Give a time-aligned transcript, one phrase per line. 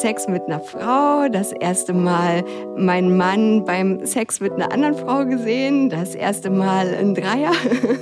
[0.00, 2.42] Sex mit einer Frau, das erste Mal
[2.74, 7.52] meinen Mann beim Sex mit einer anderen Frau gesehen, das erste Mal ein Dreier.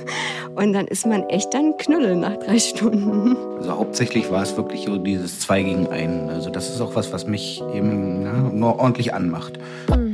[0.55, 3.35] Und dann ist man echt dann Knülle nach drei Stunden.
[3.57, 6.29] Also hauptsächlich war es wirklich so dieses Zwei gegen einen.
[6.29, 9.59] Also das ist auch was, was mich eben nur ordentlich anmacht.
[9.87, 10.08] Warum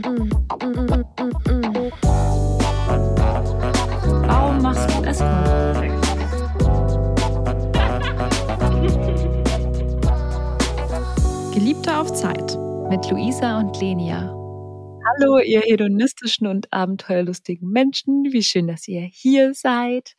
[12.06, 12.56] auf Zeit.
[12.90, 14.30] Mit Luisa und Lenia.
[15.08, 18.26] Hallo, ihr hedonistischen und abenteuerlustigen Menschen.
[18.32, 20.14] Wie schön, dass ihr hier seid.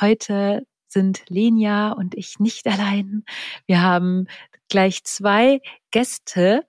[0.00, 3.24] Heute sind Lenia und ich nicht allein.
[3.66, 4.26] Wir haben
[4.68, 5.60] gleich zwei
[5.92, 6.64] Gäste.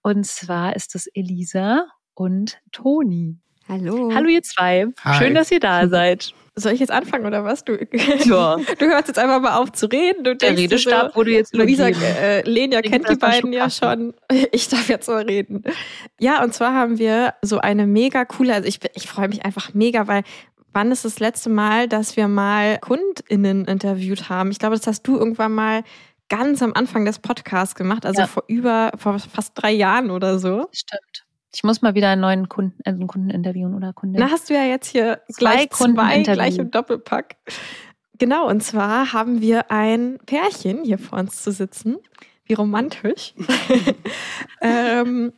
[0.00, 3.36] Und zwar ist es Elisa und Toni.
[3.68, 4.10] Hallo.
[4.14, 4.86] Hallo ihr zwei.
[5.02, 5.18] Hi.
[5.18, 6.32] Schön, dass ihr da seid.
[6.56, 7.64] Soll ich jetzt anfangen oder was?
[7.64, 7.72] Du,
[8.24, 8.56] Ja.
[8.78, 10.22] du hörst jetzt einfach mal auf zu reden.
[10.22, 14.14] Du Der Redestab wurde jetzt so, Luisa, äh, Lenia kennt die beiden ja schon.
[14.52, 15.64] Ich darf jetzt mal reden.
[16.20, 19.74] Ja, und zwar haben wir so eine mega coole, also ich, ich freue mich einfach
[19.74, 20.22] mega, weil
[20.72, 24.50] wann ist das letzte Mal, dass wir mal KundInnen interviewt haben?
[24.52, 25.82] Ich glaube, das hast du irgendwann mal
[26.28, 28.26] ganz am Anfang des Podcasts gemacht, also Ja.
[28.28, 30.68] vor über, vor fast drei Jahren oder so.
[30.72, 31.23] Stimmt.
[31.54, 34.20] Ich muss mal wieder einen neuen Kunden, äh, einen Kunden interviewen oder Kundin.
[34.20, 37.36] Na, hast du ja jetzt hier Zwei gleich Kunden zwei, gleich im Doppelpack.
[38.18, 41.98] Genau, und zwar haben wir ein Pärchen hier vor uns zu sitzen.
[42.44, 43.34] Wie romantisch.
[44.60, 45.32] ähm,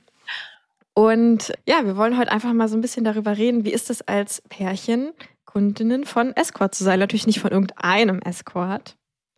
[0.94, 4.02] und ja, wir wollen heute einfach mal so ein bisschen darüber reden, wie ist es
[4.02, 5.12] als Pärchen,
[5.44, 6.98] Kundinnen von Escort zu sein.
[6.98, 8.96] Natürlich nicht von irgendeinem Escort.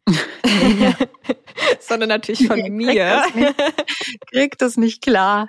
[1.81, 2.95] sondern natürlich von Kriegt mir.
[2.95, 3.55] das nicht.
[4.33, 5.49] kriegt es nicht klar,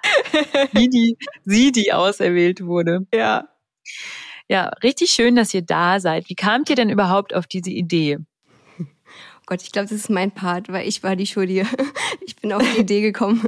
[0.71, 3.05] wie die, sie, die auserwählt wurde.
[3.13, 3.47] Ja.
[4.49, 6.27] Ja, richtig schön, dass ihr da seid.
[6.27, 8.17] Wie kamt ihr denn überhaupt auf diese Idee?
[8.79, 8.85] Oh
[9.45, 11.65] Gott, ich glaube, das ist mein Part, weil ich war die Schuldige.
[12.25, 13.41] Ich bin auf die Idee gekommen.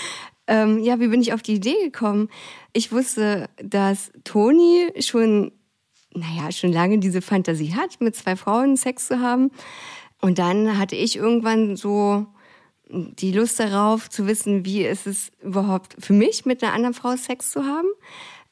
[0.46, 2.28] ähm, ja, wie bin ich auf die Idee gekommen?
[2.72, 5.52] Ich wusste, dass Toni schon,
[6.14, 9.50] naja, schon lange diese Fantasie hat, mit zwei Frauen Sex zu haben.
[10.20, 12.26] Und dann hatte ich irgendwann so
[12.90, 17.14] die Lust darauf zu wissen, wie ist es überhaupt für mich, mit einer anderen Frau
[17.16, 17.88] Sex zu haben.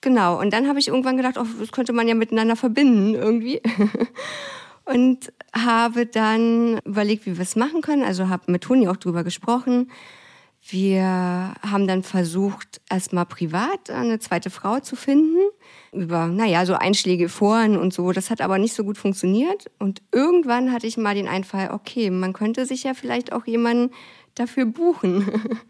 [0.01, 0.39] Genau.
[0.39, 3.61] Und dann habe ich irgendwann gedacht, oh, das könnte man ja miteinander verbinden irgendwie.
[4.85, 8.05] Und habe dann überlegt, wie wir es machen können.
[8.05, 9.91] Also habe mit Toni auch drüber gesprochen.
[10.69, 11.05] Wir
[11.63, 15.37] haben dann versucht, erstmal privat eine zweite Frau zu finden.
[15.93, 18.11] Über, naja, so Einschläge Foren und so.
[18.11, 19.71] Das hat aber nicht so gut funktioniert.
[19.79, 23.95] Und irgendwann hatte ich mal den Einfall, okay, man könnte sich ja vielleicht auch jemanden
[24.35, 25.29] dafür buchen.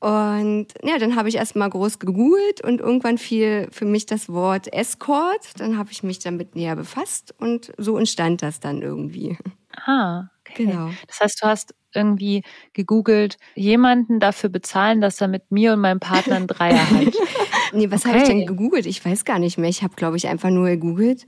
[0.00, 4.72] Und ja, dann habe ich erstmal groß gegoogelt und irgendwann fiel für mich das Wort
[4.72, 5.58] Escort.
[5.58, 9.38] Dann habe ich mich damit näher befasst und so entstand das dann irgendwie.
[9.86, 10.66] Ah, okay.
[10.66, 10.90] Genau.
[11.08, 12.42] Das heißt, du hast irgendwie
[12.74, 17.14] gegoogelt, jemanden dafür bezahlen, dass er mit mir und meinem Partner einen Dreier hat.
[17.72, 18.32] Nee, was habe ich Okay.
[18.32, 18.86] denn gegoogelt?
[18.86, 19.68] Ich weiß gar nicht mehr.
[19.68, 21.26] Ich habe, glaube ich, einfach nur gegoogelt.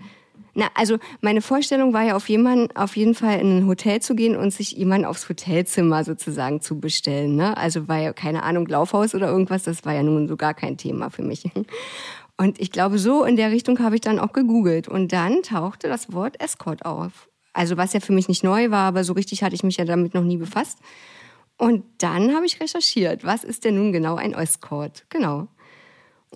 [0.55, 4.15] Na, also meine Vorstellung war ja auf, jemanden, auf jeden Fall in ein Hotel zu
[4.15, 7.35] gehen und sich jemanden aufs Hotelzimmer sozusagen zu bestellen.
[7.37, 7.57] Ne?
[7.57, 10.77] Also war ja, keine Ahnung, Laufhaus oder irgendwas, das war ja nun so gar kein
[10.77, 11.45] Thema für mich.
[12.37, 14.87] Und ich glaube, so in der Richtung habe ich dann auch gegoogelt.
[14.89, 17.29] Und dann tauchte das Wort Escort auf.
[17.59, 19.85] Also was ja für mich nicht neu war, aber so richtig hatte ich mich ja
[19.85, 20.79] damit noch nie befasst.
[21.57, 25.05] Und dann habe ich recherchiert, was ist denn nun genau ein Escort?
[25.09, 25.49] Genau.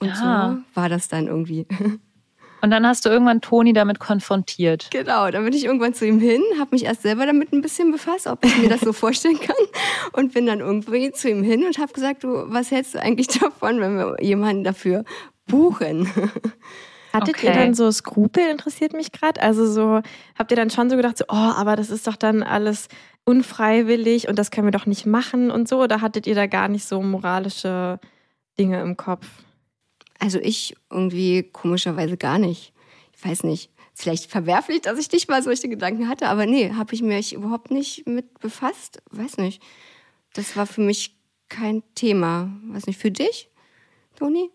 [0.01, 0.57] Und Ah.
[0.75, 1.67] so war das dann irgendwie.
[2.61, 4.89] Und dann hast du irgendwann Toni damit konfrontiert.
[4.93, 7.91] Genau, dann bin ich irgendwann zu ihm hin, habe mich erst selber damit ein bisschen
[7.91, 9.57] befasst, ob ich mir das so vorstellen kann
[10.13, 13.27] und bin dann irgendwie zu ihm hin und habe gesagt, du, was hältst du eigentlich
[13.41, 15.05] davon, wenn wir jemanden dafür
[15.49, 16.09] buchen?
[17.13, 17.47] Hattet Okay.
[17.49, 19.41] ihr dann so Skrupel, interessiert mich gerade?
[19.43, 20.01] Also so,
[20.39, 22.89] habt ihr dann schon so gedacht, so, oh, aber das ist doch dann alles
[23.25, 25.83] unfreiwillig und das können wir doch nicht machen und so?
[25.83, 28.01] Oder hattet ihr da gar nicht so moralische
[28.59, 29.27] Dinge im Kopf?
[30.19, 32.73] Also ich irgendwie komischerweise gar nicht.
[33.17, 33.71] Ich weiß nicht.
[33.95, 37.71] Vielleicht verwerflich, dass ich nicht mal solche Gedanken hatte, aber nee, habe ich mich überhaupt
[37.71, 39.03] nicht mit befasst.
[39.11, 39.63] Weiß nicht.
[40.33, 41.15] Das war für mich
[41.51, 42.51] kein Thema.
[42.69, 43.51] Weiß nicht, für dich,
[44.17, 44.51] Toni?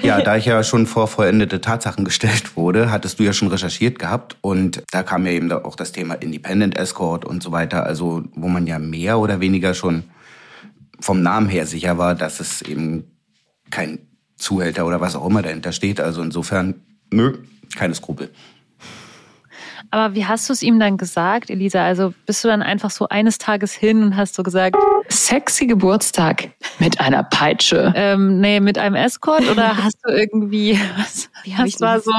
[0.00, 3.98] Ja, da ich ja schon vor vollendete Tatsachen gestellt wurde, hattest du ja schon recherchiert
[3.98, 8.24] gehabt und da kam ja eben auch das Thema Independent Escort und so weiter, also
[8.34, 10.04] wo man ja mehr oder weniger schon
[10.98, 13.04] vom Namen her sicher war, dass es eben
[13.70, 13.98] kein
[14.36, 16.00] Zuhälter oder was auch immer dahinter steht.
[16.00, 16.74] Also insofern,
[17.10, 17.38] nö,
[17.76, 18.30] keine Skrupel.
[19.92, 21.84] Aber wie hast du es ihm dann gesagt, Elisa?
[21.84, 24.74] Also bist du dann einfach so eines Tages hin und hast so gesagt,
[25.10, 27.92] Sexy Geburtstag mit einer Peitsche.
[27.94, 32.10] ähm, nee, mit einem Escort oder hast du irgendwie, was, Wie was ich war so,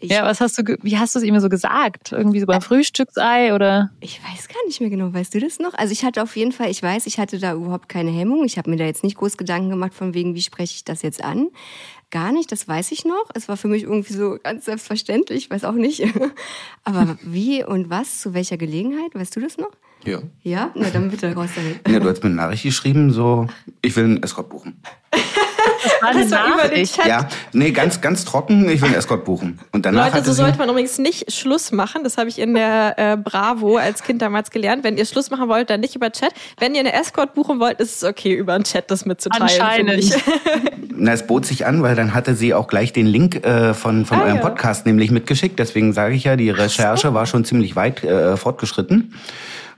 [0.00, 2.12] Ich, ja, was hast du, wie hast du es ihm so gesagt?
[2.12, 3.90] Irgendwie so beim Frühstücksei oder?
[4.00, 5.14] Ich weiß gar nicht mehr genau.
[5.14, 5.72] Weißt du das noch?
[5.74, 8.44] Also ich hatte auf jeden Fall, ich weiß, ich hatte da überhaupt keine Hemmung.
[8.44, 11.00] Ich habe mir da jetzt nicht groß Gedanken gemacht von wegen, wie spreche ich das
[11.00, 11.48] jetzt an.
[12.10, 13.24] Gar nicht, das weiß ich noch.
[13.34, 16.02] Es war für mich irgendwie so ganz selbstverständlich, ich weiß auch nicht.
[16.84, 19.72] Aber wie und was, zu welcher Gelegenheit, weißt du das noch?
[20.04, 20.20] Ja.
[20.42, 20.70] Ja?
[20.74, 21.86] Na dann bitte raus damit.
[21.86, 22.00] ja.
[22.00, 23.46] Du hast mir eine Nachricht geschrieben, so,
[23.82, 24.80] ich will einen Escort buchen.
[25.82, 26.94] Das war eine Das war über den Nachricht.
[26.96, 27.06] Chat.
[27.06, 29.58] Ja, nee, ganz, ganz trocken, ich will einen Escort buchen.
[29.72, 32.04] Und danach Leute, so sollte man übrigens nicht Schluss machen.
[32.04, 34.84] Das habe ich in der äh, Bravo als Kind damals gelernt.
[34.84, 36.32] Wenn ihr Schluss machen wollt, dann nicht über Chat.
[36.58, 39.42] Wenn ihr eine Escort buchen wollt, ist es okay, über einen Chat das mitzuteilen.
[39.42, 40.16] Anscheinend.
[41.00, 44.04] Na, es bot sich an, weil dann hatte sie auch gleich den Link äh, von,
[44.04, 44.42] von Ah, eurem ja.
[44.42, 45.58] Podcast nämlich mitgeschickt.
[45.58, 49.14] Deswegen sage ich ja, die Recherche war schon ziemlich weit äh, fortgeschritten.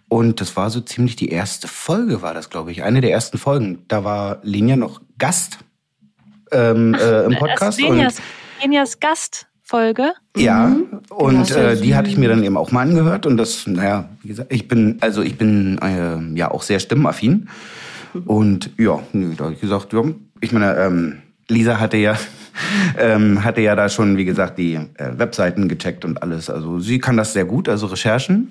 [0.09, 2.83] Und das war so ziemlich die erste Folge, war das, glaube ich.
[2.83, 3.85] Eine der ersten Folgen.
[3.87, 5.59] Da war Lenia noch Gast
[6.53, 7.61] ähm, äh, im Podcast.
[7.63, 8.17] Das ist Lenias,
[8.63, 10.13] Lenias Gastfolge.
[10.37, 10.77] Ja,
[11.11, 14.09] und Genau, äh, die hatte ich mir dann eben auch mal angehört und das, naja,
[14.23, 17.49] wie gesagt, ich bin, also ich bin äh, ja auch sehr stimmenaffin
[18.27, 20.03] und ja, nö, da habe ich gesagt, ja,
[20.41, 22.17] ich meine, ähm, Lisa hatte ja,
[22.99, 26.99] ähm, hatte ja da schon, wie gesagt, die äh, Webseiten gecheckt und alles, also sie
[26.99, 28.49] kann das sehr gut, also Recherchen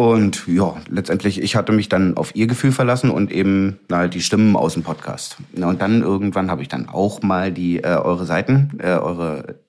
[0.00, 4.22] und ja, letztendlich, ich hatte mich dann auf ihr Gefühl verlassen und eben na, die
[4.22, 5.36] Stimmen aus dem Podcast.
[5.52, 9.60] Na, und dann irgendwann habe ich dann auch mal die äh, eure Seiten, äh, eure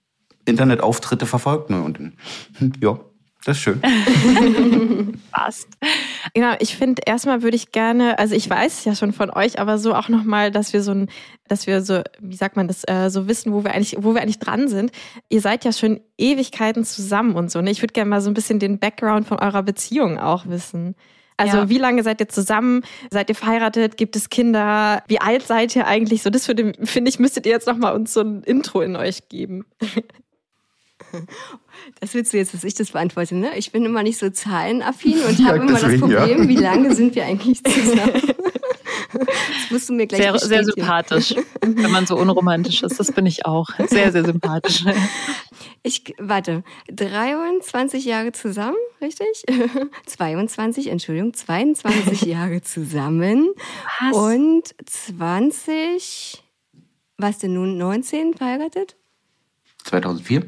[0.45, 1.69] Internetauftritte verfolgt.
[1.69, 1.81] Ne?
[1.81, 2.13] Und hm,
[2.79, 2.97] ja,
[3.43, 3.81] das ist schön.
[5.31, 5.67] Passt.
[6.33, 9.59] Genau, ich finde, erstmal würde ich gerne, also ich weiß es ja schon von euch,
[9.59, 11.09] aber so auch nochmal, dass wir so ein,
[11.47, 14.21] dass wir so, wie sagt man das, äh, so wissen, wo wir eigentlich, wo wir
[14.21, 14.91] eigentlich dran sind.
[15.29, 17.71] Ihr seid ja schon Ewigkeiten zusammen und so, ne?
[17.71, 20.95] Ich würde gerne mal so ein bisschen den Background von eurer Beziehung auch wissen.
[21.37, 21.69] Also Ja.
[21.69, 22.83] wie lange seid ihr zusammen?
[23.09, 23.97] Seid ihr verheiratet?
[23.97, 25.01] Gibt es Kinder?
[25.07, 26.21] Wie alt seid ihr eigentlich?
[26.21, 29.27] So, das würde, finde ich, müsstet ihr jetzt nochmal uns so ein Intro in euch
[29.27, 29.65] geben.
[31.99, 33.57] Das willst du jetzt, dass ich das beantworte, ne?
[33.57, 36.19] Ich bin immer nicht so zahlenaffin und Ja, habe immer das deswegen, ja.
[36.19, 38.21] Problem, wie lange sind wir eigentlich zusammen?
[39.13, 42.99] Das musst du mir gleich Sehr, sehr sympathisch, wenn man so unromantisch ist.
[42.99, 43.67] Das bin ich auch.
[43.87, 44.83] Sehr, sehr sympathisch.
[45.83, 49.43] Ich, warte, 23 Jahre zusammen, richtig?
[50.05, 53.49] 22, Entschuldigung, 22 Jahre zusammen
[53.99, 54.15] Was?
[54.15, 56.43] und 20,
[57.17, 58.95] was denn nun, 19 verheiratet?
[59.83, 60.43] 2004?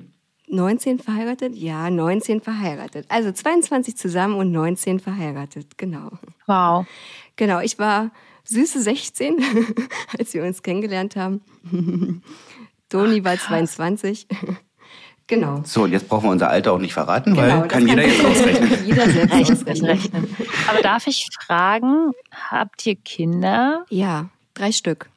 [0.53, 1.55] 19 verheiratet?
[1.55, 3.05] Ja, 19 verheiratet.
[3.09, 6.11] Also 22 zusammen und 19 verheiratet, genau.
[6.47, 6.85] Wow.
[7.35, 8.11] Genau, ich war
[8.45, 9.37] süße 16,
[10.17, 11.41] als wir uns kennengelernt haben.
[12.89, 14.27] Toni war 22.
[15.27, 15.61] Genau.
[15.63, 18.23] So, und jetzt brauchen wir unser Alter auch nicht verraten, Genau, weil kann jeder jetzt
[18.25, 18.85] ausrechnen.
[18.85, 19.91] Jeder selbst Rechnen, ausrechnen.
[19.91, 20.35] rechnen.
[20.69, 22.11] Aber darf ich fragen,
[22.49, 23.85] habt ihr Kinder?
[23.89, 25.09] Ja, drei Stück.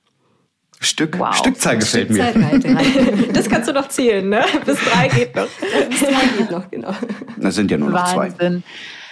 [0.86, 1.34] Stück, Wow.
[1.34, 2.32] Stückzahl gefällt mir.
[2.32, 3.26] Zeit, drei.
[3.32, 4.44] Das kannst du noch zählen, ne?
[4.64, 5.48] Bis drei geht noch.
[5.90, 6.94] Bis drei geht noch, genau.
[7.36, 8.30] Das sind ja nur noch zwei.
[8.30, 8.62] Wahnsinn.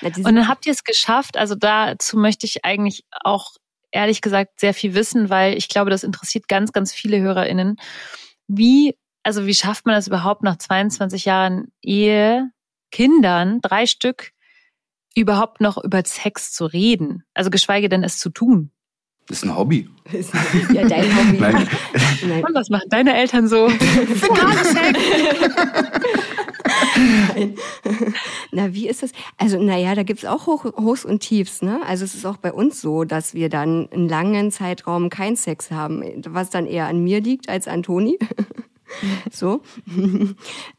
[0.03, 1.37] Die Und dann habt ihr es geschafft.
[1.37, 3.53] Also dazu möchte ich eigentlich auch
[3.91, 7.77] ehrlich gesagt sehr viel wissen, weil ich glaube, das interessiert ganz, ganz viele HörerInnen.
[8.49, 12.51] Wie, also wie schafft man das überhaupt nach 22 Jahren Ehe,
[12.91, 14.33] Kindern, drei Stück,
[15.15, 17.25] überhaupt noch über Sex zu reden?
[17.35, 18.71] Also geschweige denn es zu tun.
[19.27, 19.89] Das ist ein Hobby.
[20.73, 21.39] ja, dein Hobby.
[21.41, 21.69] Nein.
[22.29, 23.69] Nein, Und was machen deine Eltern so?
[26.99, 27.55] Nein.
[28.53, 29.13] Na, wie ist das?
[29.39, 31.81] Also, naja, da gibt's auch Hoch, Hochs und Tiefs, ne?
[31.87, 35.71] Also es ist auch bei uns so, dass wir dann einen langen Zeitraum keinen Sex
[35.71, 38.19] haben, was dann eher an mir liegt als an Toni.
[39.33, 39.63] so.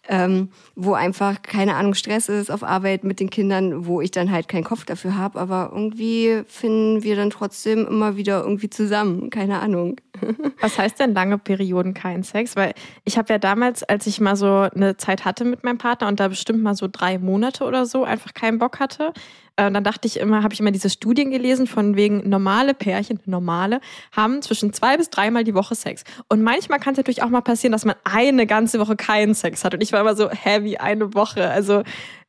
[0.08, 4.32] Ähm, wo einfach, keine Ahnung, Stress ist auf Arbeit mit den Kindern, wo ich dann
[4.32, 9.30] halt keinen Kopf dafür habe, aber irgendwie finden wir dann trotzdem immer wieder irgendwie zusammen.
[9.30, 9.98] Keine Ahnung.
[10.62, 12.56] Was heißt denn lange Perioden kein Sex?
[12.56, 16.08] Weil ich habe ja damals, als ich mal so eine Zeit hatte mit meinem Partner
[16.08, 19.14] und da bestimmt mal so drei Monate oder so einfach keinen Bock hatte,
[19.58, 23.20] äh, dann dachte ich immer, habe ich immer diese Studien gelesen von wegen normale Pärchen,
[23.26, 23.80] normale,
[24.12, 26.04] haben zwischen zwei bis dreimal die Woche Sex.
[26.28, 29.64] Und manchmal kann es natürlich auch mal passieren, dass man eine ganze Woche keinen Sex
[29.64, 29.74] hat.
[29.74, 31.50] Und ich war immer so, hä, wie eine Woche?
[31.50, 31.84] Also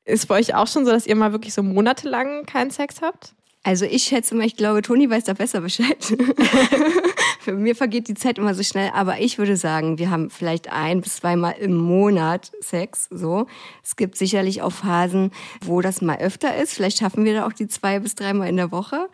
[0.04, 3.34] ist bei euch auch schon so, dass ihr mal wirklich so monatelang keinen Sex habt?
[3.64, 5.98] Also ich schätze mal, ich glaube, Toni weiß da besser Bescheid.
[7.40, 10.72] Für mir vergeht die Zeit immer so schnell, aber ich würde sagen, wir haben vielleicht
[10.72, 13.08] ein bis zweimal im Monat Sex.
[13.10, 13.48] So,
[13.82, 15.32] es gibt sicherlich auch Phasen,
[15.64, 16.74] wo das mal öfter ist.
[16.74, 19.08] Vielleicht schaffen wir da auch die zwei bis dreimal in der Woche.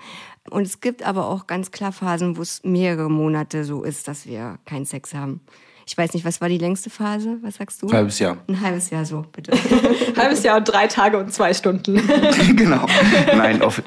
[0.51, 4.27] Und es gibt aber auch ganz klar Phasen, wo es mehrere Monate so ist, dass
[4.27, 5.41] wir keinen Sex haben.
[5.93, 7.37] Ich weiß nicht, was war die längste Phase?
[7.43, 7.87] Was sagst du?
[7.89, 8.39] Ein halbes Jahr.
[8.49, 9.53] Ein halbes Jahr so, bitte.
[10.17, 12.01] Halbes Jahr und drei Tage und zwei Stunden.
[12.57, 12.87] genau.
[13.37, 13.83] Nein, auf,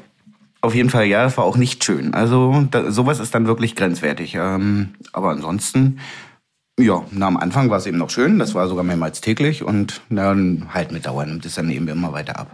[0.62, 2.14] auf jeden Fall, ja, es war auch nicht schön.
[2.14, 4.36] Also da, sowas ist dann wirklich grenzwertig.
[4.36, 6.00] Ähm, aber ansonsten,
[6.80, 8.38] Ja, na, am Anfang war es eben noch schön.
[8.38, 12.14] Das war sogar mehrmals täglich und dann halt mit Dauer nimmt es dann eben immer
[12.14, 12.52] weiter ab.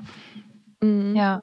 [0.81, 1.13] Mhm.
[1.13, 1.41] Ja.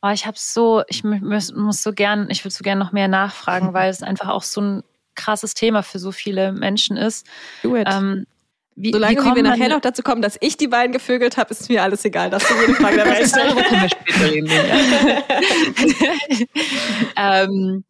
[0.00, 3.08] Oh, ich habe so, ich muss, muss so gern, ich würde so gern noch mehr
[3.08, 4.82] nachfragen, weil es einfach auch so ein
[5.14, 7.26] krasses Thema für so viele Menschen ist.
[7.62, 7.88] Do it.
[7.90, 8.26] Ähm,
[8.74, 11.68] wie, Solange wie wir nachher noch dazu kommen, dass ich die beiden gevögelt habe, ist
[11.68, 12.30] mir alles egal.
[12.30, 13.30] dass du jede Frage der Welt.
[13.36, 14.48] Darüber können wir später reden.
[17.16, 17.42] Ja.
[17.44, 17.84] ähm,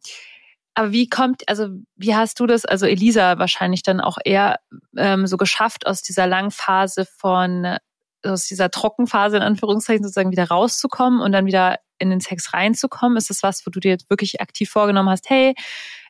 [0.73, 4.59] aber wie kommt, also wie hast du das, also Elisa wahrscheinlich dann auch eher
[4.97, 7.77] ähm, so geschafft, aus dieser langen Phase von,
[8.23, 13.17] aus dieser Trockenphase in Anführungszeichen sozusagen wieder rauszukommen und dann wieder in den Sex reinzukommen?
[13.17, 15.53] Ist das was, wo du dir jetzt wirklich aktiv vorgenommen hast, hey,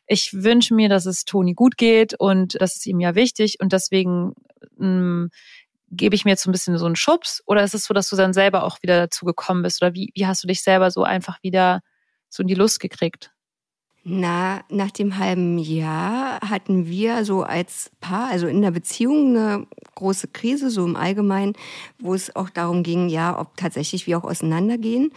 [0.06, 3.72] ich wünsche mir, dass es Toni gut geht und das ist ihm ja wichtig und
[3.72, 4.34] deswegen
[4.76, 5.28] mh,
[5.90, 8.08] gebe ich mir jetzt so ein bisschen so einen Schubs oder ist es so, dass
[8.08, 10.90] du dann selber auch wieder dazu gekommen bist oder wie, wie hast du dich selber
[10.90, 11.80] so einfach wieder
[12.28, 13.30] so in die Lust gekriegt?
[14.06, 19.66] Na, nach dem halben Jahr hatten wir so als Paar, also in der Beziehung, eine
[19.94, 21.54] große Krise, so im Allgemeinen,
[21.98, 25.10] wo es auch darum ging, ja, ob tatsächlich wir auch auseinandergehen.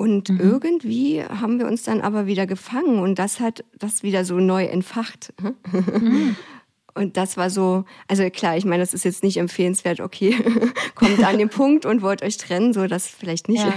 [0.00, 0.40] Und mhm.
[0.40, 4.64] irgendwie haben wir uns dann aber wieder gefangen und das hat das wieder so neu
[4.64, 5.34] entfacht.
[5.42, 6.36] Mhm.
[6.94, 10.34] Und das war so, also klar, ich meine, das ist jetzt nicht empfehlenswert, okay,
[10.96, 13.62] kommt an den Punkt und wollt euch trennen, so das vielleicht nicht.
[13.62, 13.74] Ja.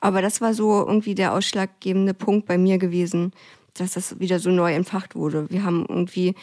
[0.00, 3.32] Aber das war so irgendwie der ausschlaggebende Punkt bei mir gewesen,
[3.72, 5.50] dass das wieder so neu entfacht wurde.
[5.50, 6.36] Wir haben irgendwie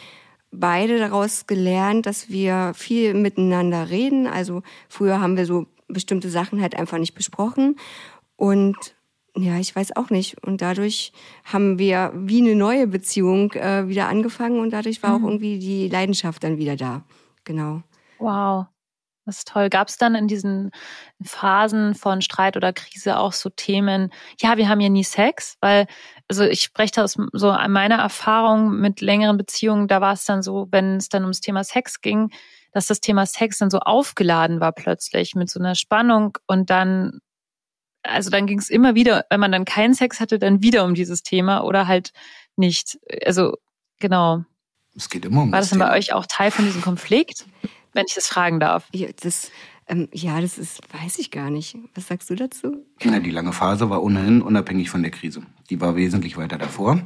[0.51, 4.27] beide daraus gelernt, dass wir viel miteinander reden.
[4.27, 7.77] Also früher haben wir so bestimmte Sachen halt einfach nicht besprochen.
[8.35, 8.75] Und
[9.37, 10.43] ja, ich weiß auch nicht.
[10.45, 11.13] Und dadurch
[11.45, 15.25] haben wir wie eine neue Beziehung äh, wieder angefangen und dadurch war mhm.
[15.25, 17.03] auch irgendwie die Leidenschaft dann wieder da.
[17.43, 17.81] Genau.
[18.19, 18.65] Wow.
[19.25, 19.69] Das ist toll.
[19.69, 20.71] Gab es dann in diesen
[21.23, 25.85] Phasen von Streit oder Krise auch so Themen, ja, wir haben ja nie Sex, weil,
[26.27, 30.41] also ich spreche da aus so meiner Erfahrung mit längeren Beziehungen, da war es dann
[30.41, 32.31] so, wenn es dann ums Thema Sex ging,
[32.73, 37.19] dass das Thema Sex dann so aufgeladen war plötzlich mit so einer Spannung und dann
[38.03, 40.93] also dann ging es immer wieder, wenn man dann keinen Sex hatte, dann wieder um
[40.93, 42.11] dieses Thema oder halt
[42.55, 42.99] nicht.
[43.25, 43.57] Also
[43.99, 44.43] genau.
[44.95, 47.45] Es geht immer um War das, das dann bei euch auch Teil von diesem Konflikt,
[47.93, 48.87] wenn ich das fragen darf?
[48.91, 49.51] Ja, das,
[49.87, 51.77] ähm, ja, das ist, weiß ich gar nicht.
[51.95, 52.85] Was sagst du dazu?
[53.01, 55.43] Ja, die lange Phase war ohnehin unabhängig von der Krise.
[55.69, 57.01] Die war wesentlich weiter davor.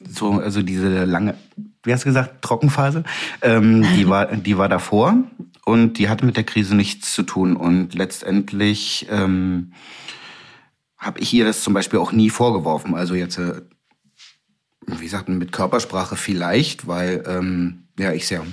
[0.00, 1.36] So, also diese lange,
[1.82, 3.02] wie hast du gesagt, Trockenphase,
[3.42, 5.24] ähm, die war, die war davor
[5.64, 9.72] und die hatte mit der Krise nichts zu tun und letztendlich ähm,
[10.98, 12.94] habe ich ihr das zum Beispiel auch nie vorgeworfen.
[12.94, 13.62] Also jetzt, äh,
[14.86, 18.44] wie gesagt, mit Körpersprache vielleicht, weil ähm, ja ich sehr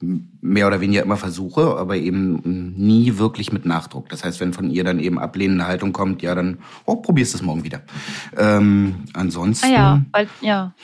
[0.00, 4.08] mehr oder weniger immer versuche, aber eben nie wirklich mit Nachdruck.
[4.08, 7.42] Das heißt, wenn von ihr dann eben ablehnende Haltung kommt, ja, dann, oh, probierst es
[7.42, 7.82] morgen wieder.
[8.36, 9.66] Ähm, ansonsten.
[9.66, 10.74] Ah ja, weil, ja.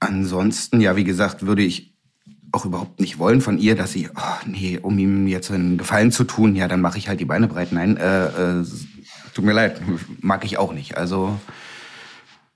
[0.00, 1.94] Ansonsten, ja, wie gesagt, würde ich
[2.52, 6.12] auch überhaupt nicht wollen von ihr, dass sie, oh, nee, um ihm jetzt einen Gefallen
[6.12, 7.72] zu tun, ja, dann mache ich halt die Beine breit.
[7.72, 8.64] Nein, äh, äh,
[9.34, 9.80] tut mir leid,
[10.20, 10.96] mag ich auch nicht.
[10.96, 11.38] Also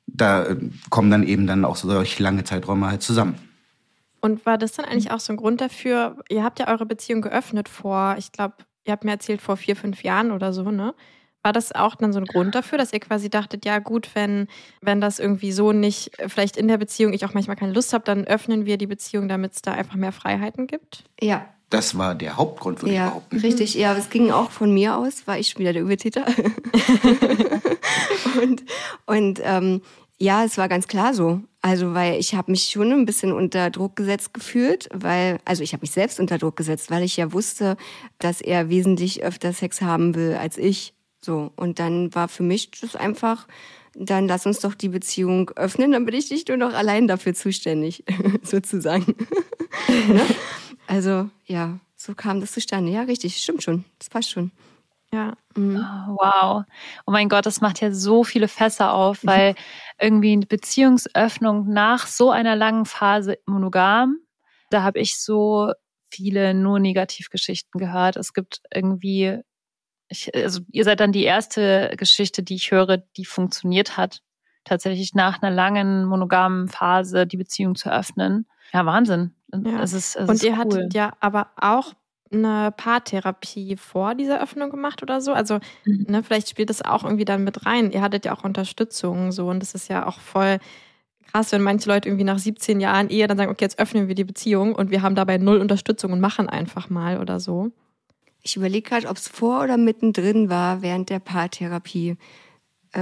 [0.07, 0.57] da äh,
[0.91, 3.37] kommen dann eben dann auch solche lange Zeiträume halt zusammen.
[4.21, 6.17] Und war das dann eigentlich auch so ein Grund dafür?
[6.29, 8.55] Ihr habt ja eure Beziehung geöffnet vor, ich glaube,
[8.85, 10.95] ihr habt mir erzählt, vor vier, fünf Jahren oder so, ne?
[11.45, 14.49] War das auch dann so ein Grund dafür, dass ihr quasi dachtet, ja gut, wenn,
[14.81, 18.05] wenn das irgendwie so nicht, vielleicht in der Beziehung ich auch manchmal keine Lust habe,
[18.05, 21.05] dann öffnen wir die Beziehung, damit es da einfach mehr Freiheiten gibt?
[21.21, 23.41] Ja, das war der Hauptgrund, würde ja, ich behaupten.
[23.41, 26.27] Richtig, ja, es ging auch von mir aus, war ich schon wieder der Übeltäter.
[28.43, 28.65] und
[29.07, 29.81] und ähm,
[30.21, 31.41] ja, es war ganz klar so.
[31.61, 35.73] Also, weil ich habe mich schon ein bisschen unter Druck gesetzt gefühlt, weil, also ich
[35.73, 37.77] habe mich selbst unter Druck gesetzt, weil ich ja wusste,
[38.19, 40.95] dass er wesentlich öfter Sex haben will als ich.
[41.21, 41.53] So.
[41.57, 43.47] Und dann war für mich das einfach,
[43.95, 47.35] dann lass uns doch die Beziehung öffnen, dann bin ich nicht nur noch allein dafür
[47.35, 48.05] zuständig,
[48.43, 49.07] sozusagen.
[50.09, 50.23] ne?
[50.89, 52.91] Also ja, so kam das zustande.
[52.91, 53.85] Ja, richtig, stimmt schon.
[53.99, 54.51] Das passt schon.
[55.13, 55.35] Ja.
[55.55, 55.77] Mhm.
[55.77, 56.65] Oh, wow.
[57.07, 59.55] Oh mein Gott, das macht ja so viele Fässer auf, weil
[60.01, 64.17] irgendwie eine Beziehungsöffnung nach so einer langen Phase monogam,
[64.71, 65.73] da habe ich so
[66.11, 68.17] viele nur Negativgeschichten gehört.
[68.17, 69.41] Es gibt irgendwie,
[70.09, 74.23] ich, also ihr seid dann die erste Geschichte, die ich höre, die funktioniert hat,
[74.65, 78.47] tatsächlich nach einer langen monogamen Phase die Beziehung zu öffnen.
[78.73, 79.35] Ja, Wahnsinn.
[79.53, 79.83] Ja.
[79.83, 80.59] Es ist, es Und ihr cool.
[80.59, 81.95] hattet ja aber auch
[82.31, 85.33] eine Paartherapie vor dieser Öffnung gemacht oder so?
[85.33, 86.07] Also, mhm.
[86.09, 87.91] ne, vielleicht spielt das auch irgendwie dann mit rein.
[87.91, 90.59] Ihr hattet ja auch Unterstützung so und das ist ja auch voll
[91.31, 94.15] krass, wenn manche Leute irgendwie nach 17 Jahren Ehe dann sagen, okay, jetzt öffnen wir
[94.15, 97.71] die Beziehung und wir haben dabei null Unterstützung und machen einfach mal oder so.
[98.43, 102.17] Ich überlege gerade, ob es vor oder mittendrin war während der Paartherapie.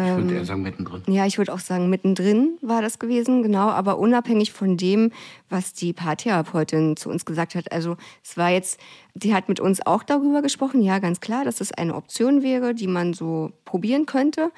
[0.05, 1.03] Ich würde eher sagen mittendrin.
[1.07, 5.13] Ja, ich würde auch sagen, mittendrin war das gewesen, genau, aber unabhängig von dem,
[5.49, 7.73] was die Paartherapeutin zu uns gesagt hat.
[7.73, 8.81] Also es war jetzt,
[9.15, 12.75] die hat mit uns auch darüber gesprochen, ja, ganz klar, dass es eine Option wäre,
[12.75, 14.51] die man so probieren könnte.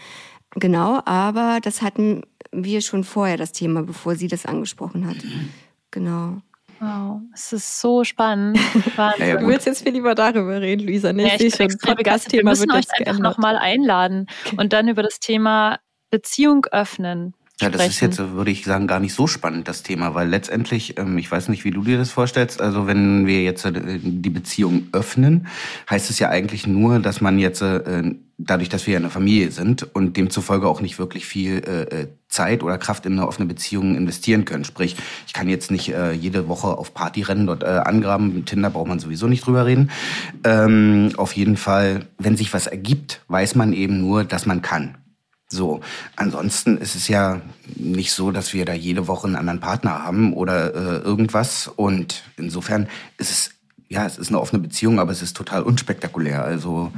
[0.55, 5.17] Genau, aber das hatten wir schon vorher, das Thema, bevor sie das angesprochen hat.
[5.91, 6.41] Genau.
[6.81, 8.59] Wow, es ist so spannend.
[8.97, 11.13] ja, du willst jetzt viel lieber darüber reden, Luisa.
[11.13, 11.69] Nee, ja, ich, ich schon.
[11.69, 15.79] Podcast-Thema Wir müssen euch einfach nochmal einladen und dann über das Thema
[16.11, 17.35] Beziehung öffnen.
[17.61, 20.97] Ja, das ist jetzt, würde ich sagen, gar nicht so spannend, das Thema, weil letztendlich,
[20.97, 24.31] ähm, ich weiß nicht, wie du dir das vorstellst, also wenn wir jetzt äh, die
[24.31, 25.49] Beziehung öffnen,
[25.91, 29.51] heißt es ja eigentlich nur, dass man jetzt, äh, dadurch, dass wir ja eine Familie
[29.51, 33.97] sind und demzufolge auch nicht wirklich viel äh, Zeit oder Kraft in eine offene Beziehung
[33.97, 34.65] investieren können.
[34.65, 34.95] Sprich,
[35.27, 39.01] ich kann jetzt nicht jede Woche auf Party rennen, dort angraben, mit Tinder braucht man
[39.01, 39.91] sowieso nicht drüber reden.
[40.45, 44.99] Ähm, auf jeden Fall, wenn sich was ergibt, weiß man eben nur, dass man kann.
[45.51, 45.81] So,
[46.17, 47.41] ansonsten ist es ja
[47.75, 51.69] nicht so, dass wir da jede Woche einen anderen Partner haben oder äh, irgendwas.
[51.69, 52.87] Und insofern
[53.17, 53.51] ist es,
[53.89, 56.45] ja, es ist eine offene Beziehung, aber es ist total unspektakulär.
[56.45, 56.93] Also,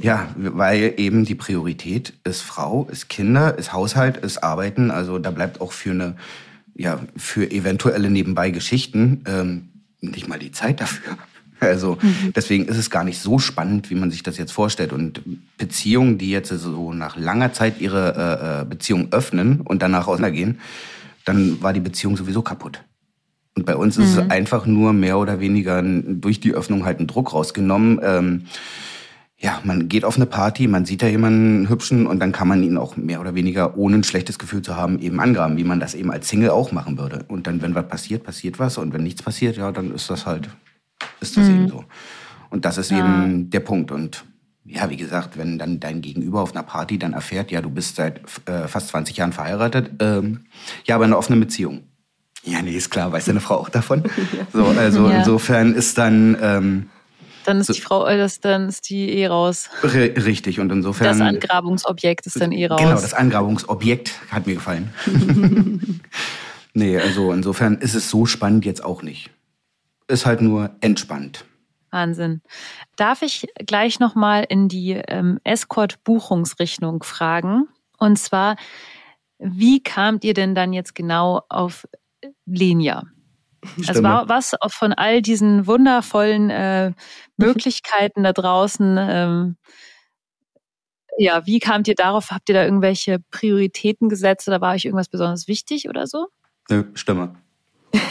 [0.00, 4.92] ja, weil eben die Priorität ist Frau, ist Kinder, ist Haushalt, ist Arbeiten.
[4.92, 6.14] Also da bleibt auch für eine,
[6.76, 9.68] ja, für eventuelle nebenbei Geschichten ähm,
[10.00, 11.18] nicht mal die Zeit dafür.
[11.60, 12.32] Also mhm.
[12.34, 14.92] deswegen ist es gar nicht so spannend, wie man sich das jetzt vorstellt.
[14.92, 15.22] Und
[15.56, 20.60] Beziehungen, die jetzt so nach langer Zeit ihre äh, äh Beziehung öffnen und danach auseinandergehen,
[21.24, 22.82] dann war die Beziehung sowieso kaputt.
[23.54, 24.04] Und bei uns mhm.
[24.04, 24.30] ist es mhm.
[24.30, 28.00] einfach nur mehr oder weniger durch die Öffnung halt ein Druck rausgenommen.
[28.02, 28.44] Ähm,
[29.40, 32.62] ja, man geht auf eine Party, man sieht da jemanden hübschen und dann kann man
[32.62, 35.78] ihn auch mehr oder weniger, ohne ein schlechtes Gefühl zu haben, eben angraben, wie man
[35.78, 37.24] das eben als Single auch machen würde.
[37.28, 38.78] Und dann, wenn was passiert, passiert was.
[38.78, 40.48] Und wenn nichts passiert, ja, dann ist das halt
[41.20, 41.54] ist das mhm.
[41.54, 41.84] eben so.
[42.50, 42.98] Und das ist ja.
[42.98, 43.90] eben der Punkt.
[43.92, 44.24] Und
[44.64, 47.96] ja, wie gesagt, wenn dann dein Gegenüber auf einer Party dann erfährt, ja, du bist
[47.96, 50.46] seit äh, fast 20 Jahren verheiratet, ähm,
[50.84, 51.82] ja, aber eine offene Beziehung.
[52.44, 54.04] Ja, nee, ist klar, weiß deine Frau auch davon.
[54.52, 55.18] So, also ja.
[55.18, 56.36] insofern ist dann.
[56.40, 56.90] Ähm,
[57.44, 59.68] dann ist so, die Frau, äh, das, dann ist die eh raus.
[59.82, 61.18] Richtig, und insofern.
[61.18, 62.80] Das Angrabungsobjekt ist dann eh raus.
[62.80, 64.90] Genau, das Angrabungsobjekt hat mir gefallen.
[66.74, 69.30] nee, also insofern ist es so spannend jetzt auch nicht
[70.08, 71.44] ist halt nur entspannt.
[71.90, 72.42] Wahnsinn.
[72.96, 77.68] Darf ich gleich nochmal in die ähm, Escort-Buchungsrichtung fragen?
[77.98, 78.56] Und zwar,
[79.38, 81.86] wie kamt ihr denn dann jetzt genau auf
[82.44, 83.04] Lenia?
[83.86, 86.92] Also war was von all diesen wundervollen äh,
[87.36, 89.56] Möglichkeiten da draußen, ähm,
[91.18, 92.30] ja, wie kamt ihr darauf?
[92.30, 96.28] Habt ihr da irgendwelche Prioritäten gesetzt oder war euch irgendwas besonders wichtig oder so?
[96.70, 97.34] Nö, Stimme.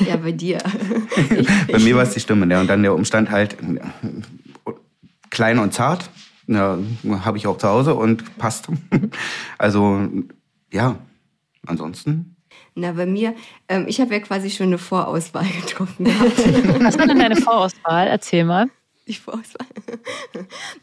[0.05, 0.57] Ja, bei dir.
[1.71, 2.51] bei mir war es die Stimme.
[2.51, 2.61] Ja.
[2.61, 3.57] Und dann der Umstand halt
[5.29, 6.09] klein und zart.
[6.47, 6.77] Ja,
[7.25, 8.67] habe ich auch zu Hause und passt.
[9.57, 10.07] Also
[10.71, 10.97] ja,
[11.65, 12.35] ansonsten.
[12.75, 13.35] Na, bei mir,
[13.67, 16.05] ähm, ich habe ja quasi schon eine Vorauswahl getroffen.
[16.83, 18.07] Was war denn deine Vorauswahl?
[18.07, 18.67] Erzähl mal.
[19.07, 19.67] Die Vorauswahl.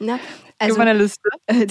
[0.01, 0.19] Na,
[0.59, 1.29] also, meine Liste.
[1.47, 1.67] Äh,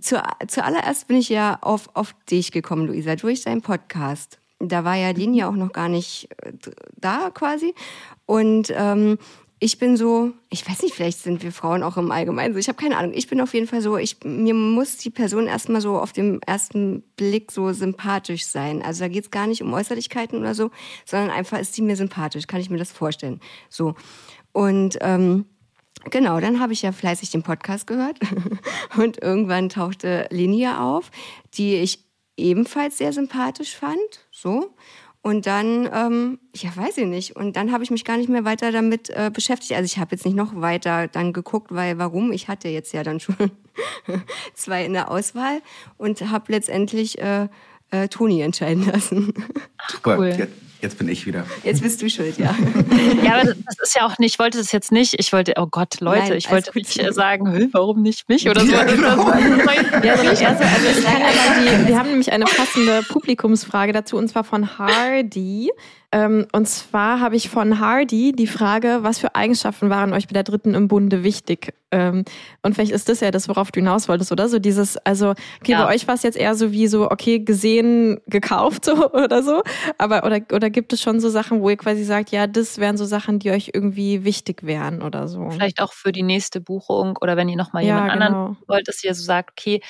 [0.00, 4.96] zu, zuallererst bin ich ja auf, auf dich gekommen, Luisa, durch deinen Podcast da war
[4.96, 6.52] ja Linie auch noch gar nicht äh,
[6.96, 7.74] da quasi.
[8.26, 9.18] Und ähm,
[9.60, 12.68] ich bin so, ich weiß nicht, vielleicht sind wir Frauen auch im Allgemeinen so, ich
[12.68, 13.12] habe keine Ahnung.
[13.14, 16.40] Ich bin auf jeden Fall so, ich, mir muss die Person erstmal so auf dem
[16.46, 18.82] ersten Blick so sympathisch sein.
[18.82, 20.70] Also da geht's gar nicht um Äußerlichkeiten oder so,
[21.04, 23.40] sondern einfach ist sie mir sympathisch, kann ich mir das vorstellen.
[23.68, 23.94] So.
[24.52, 25.46] Und ähm,
[26.10, 28.18] Genau, dann habe ich ja fleißig den Podcast gehört
[28.96, 31.10] und irgendwann tauchte Linia auf,
[31.54, 32.07] die ich
[32.38, 33.98] ebenfalls sehr sympathisch fand.
[34.30, 34.74] So.
[35.20, 37.36] Und dann, ähm, ja, weiß ich nicht.
[37.36, 39.72] Und dann habe ich mich gar nicht mehr weiter damit äh, beschäftigt.
[39.72, 42.32] Also ich habe jetzt nicht noch weiter dann geguckt, weil warum?
[42.32, 43.36] Ich hatte jetzt ja dann schon
[44.54, 45.60] zwei in der Auswahl
[45.96, 47.48] und habe letztendlich äh,
[47.90, 49.34] äh, Toni entscheiden lassen.
[49.88, 50.28] Super, cool.
[50.28, 51.44] jetzt, jetzt, bin ich wieder.
[51.64, 52.54] Jetzt bist du schuld, ja.
[53.24, 55.66] ja, aber das ist ja auch nicht, ich wollte das jetzt nicht, ich wollte, oh
[55.66, 57.14] Gott, Leute, Nein, ich wollte nicht gut.
[57.14, 58.72] sagen, warum nicht mich oder so.
[58.72, 59.28] Ja, genau.
[60.02, 63.92] ja, also, also, also ich kann ja mal die, wir haben nämlich eine passende Publikumsfrage
[63.92, 65.70] dazu und zwar von Hardy.
[66.10, 70.32] Ähm, und zwar habe ich von Hardy die Frage, was für Eigenschaften waren euch bei
[70.32, 71.74] der Dritten im Bunde wichtig?
[71.90, 72.24] Ähm,
[72.62, 74.48] und vielleicht ist das ja das, worauf du hinaus wolltest, oder?
[74.48, 75.84] So dieses, also, okay, ja.
[75.84, 79.62] bei euch war es jetzt eher so wie so, okay, gesehen, gekauft so oder so.
[79.98, 82.96] Aber, oder, oder gibt es schon so Sachen, wo ihr quasi sagt, ja, das wären
[82.96, 85.50] so Sachen, die euch irgendwie wichtig wären oder so?
[85.50, 88.24] Vielleicht auch für die nächste Buchung oder wenn ihr nochmal ja, jemand genau.
[88.24, 89.82] anderen wollt, dass ihr so sagt, okay,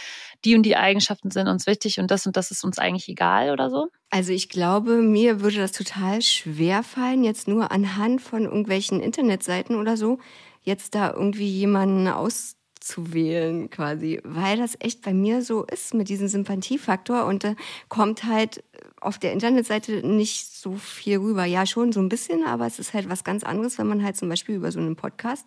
[0.44, 3.50] die und die Eigenschaften sind uns wichtig und das und das ist uns eigentlich egal
[3.50, 3.88] oder so?
[4.11, 9.77] Also ich glaube, mir würde das total schwer fallen, jetzt nur anhand von irgendwelchen Internetseiten
[9.77, 10.18] oder so,
[10.62, 16.09] jetzt da irgendwie jemanden aus auszuwählen quasi, weil das echt bei mir so ist mit
[16.09, 17.55] diesem Sympathiefaktor und da
[17.88, 18.62] kommt halt
[19.01, 21.44] auf der Internetseite nicht so viel rüber.
[21.44, 24.16] Ja, schon so ein bisschen, aber es ist halt was ganz anderes, wenn man halt
[24.16, 25.47] zum Beispiel über so einen Podcast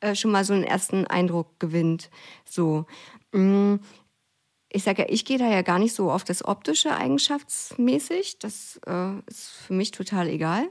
[0.00, 2.10] äh, schon mal so einen ersten Eindruck gewinnt.
[2.44, 2.86] So.
[3.32, 3.76] Mm,
[4.70, 8.38] ich sage ja, ich gehe da ja gar nicht so auf das Optische eigenschaftsmäßig.
[8.38, 10.68] Das äh, ist für mich total egal.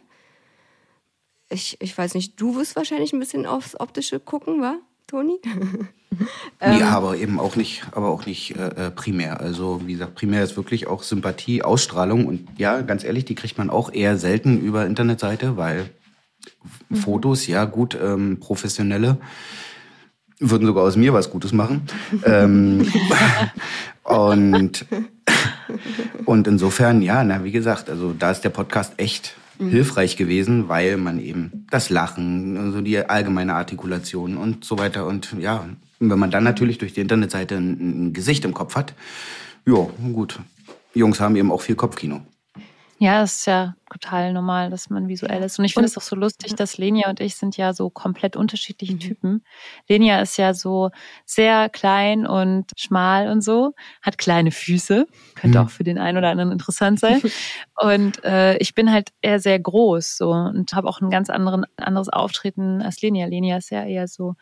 [1.49, 5.39] Ich, ich weiß nicht, du wirst wahrscheinlich ein bisschen aufs Optische gucken, wa, Toni?
[6.59, 9.39] ähm, ja, aber eben auch nicht, aber auch nicht äh, äh, primär.
[9.39, 13.57] Also wie gesagt, primär ist wirklich auch Sympathie, Ausstrahlung und ja, ganz ehrlich, die kriegt
[13.57, 15.89] man auch eher selten über Internetseite, weil
[16.89, 16.95] mhm.
[16.97, 19.17] Fotos, ja gut, ähm, professionelle
[20.39, 21.83] würden sogar aus mir was Gutes machen.
[22.25, 22.87] ähm,
[24.03, 24.85] und,
[26.25, 29.69] und insofern, ja, na, wie gesagt, also da ist der Podcast echt mhm.
[29.69, 35.35] hilfreich gewesen, weil man eben das Lachen, also die allgemeine Artikulation und so weiter und
[35.39, 35.65] ja,
[35.99, 38.93] wenn man dann natürlich durch die Internetseite ein, ein Gesicht im Kopf hat,
[39.65, 40.39] ja, gut.
[40.93, 42.21] Jungs haben eben auch viel Kopfkino.
[42.99, 45.59] Ja, ist ja total normal, dass man visuell ist.
[45.59, 48.35] Und ich finde es auch so lustig, dass Lenia und ich sind ja so komplett
[48.35, 48.99] unterschiedliche mhm.
[48.99, 49.43] Typen.
[49.87, 50.89] Lenia ist ja so
[51.23, 55.05] sehr klein und schmal und so, hat kleine Füße,
[55.35, 55.65] könnte mhm.
[55.65, 57.21] auch für den einen oder anderen interessant sein.
[57.75, 61.65] und äh, ich bin halt eher sehr groß so und habe auch ein ganz anderen,
[61.77, 63.27] anderes Auftreten als Lenia.
[63.27, 64.33] Lenia ist ja eher so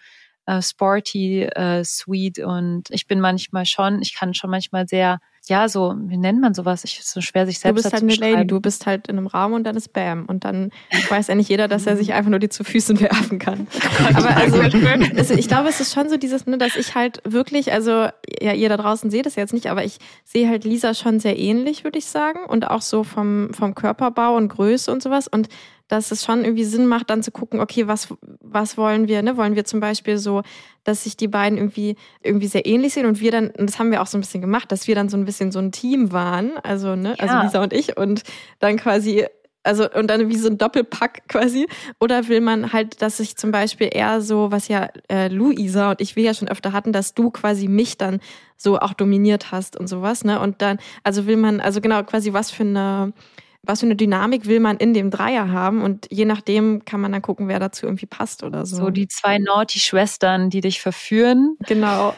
[0.45, 5.69] äh, sporty, äh, sweet und ich bin manchmal schon, ich kann schon manchmal sehr ja,
[5.69, 6.83] so, wie nennt man sowas?
[6.83, 9.07] Ich ist so schwer, sich selbst zu Du bist halt eine Lady, du bist halt
[9.07, 10.25] in einem Raum und dann ist Bam.
[10.25, 10.71] Und dann
[11.09, 13.67] weiß ja nicht jeder, dass er sich einfach nur die zu Füßen werfen kann.
[14.15, 14.59] Aber also,
[15.17, 18.07] also, ich glaube, es ist schon so dieses, ne, dass ich halt wirklich, also,
[18.41, 21.37] ja, ihr da draußen seht es jetzt nicht, aber ich sehe halt Lisa schon sehr
[21.37, 22.39] ähnlich, würde ich sagen.
[22.47, 25.27] Und auch so vom, vom Körperbau und Größe und sowas.
[25.27, 25.49] Und
[25.87, 28.07] dass es schon irgendwie Sinn macht, dann zu gucken, okay, was,
[28.39, 29.37] was wollen wir, ne?
[29.37, 30.41] Wollen wir zum Beispiel so,
[30.83, 33.91] dass sich die beiden irgendwie, irgendwie sehr ähnlich sehen und wir dann, und das haben
[33.91, 36.11] wir auch so ein bisschen gemacht, dass wir dann so ein bisschen so ein Team
[36.11, 37.41] waren, also, ne, also ja.
[37.41, 38.23] also Lisa und ich und
[38.59, 39.25] dann quasi
[39.65, 41.67] also und dann wie so ein Doppelpack quasi.
[41.99, 46.01] Oder will man halt, dass ich zum Beispiel eher so, was ja äh, Luisa und
[46.01, 48.19] ich wir ja schon öfter hatten, dass du quasi mich dann
[48.57, 50.39] so auch dominiert hast und sowas, ne?
[50.39, 53.13] Und dann, also will man, also genau quasi was für eine
[53.65, 57.11] was für eine Dynamik will man in dem Dreier haben und je nachdem kann man
[57.11, 58.77] dann gucken, wer dazu irgendwie passt oder so.
[58.77, 61.57] So die zwei Naughty-Schwestern, die dich verführen.
[61.67, 62.13] Genau.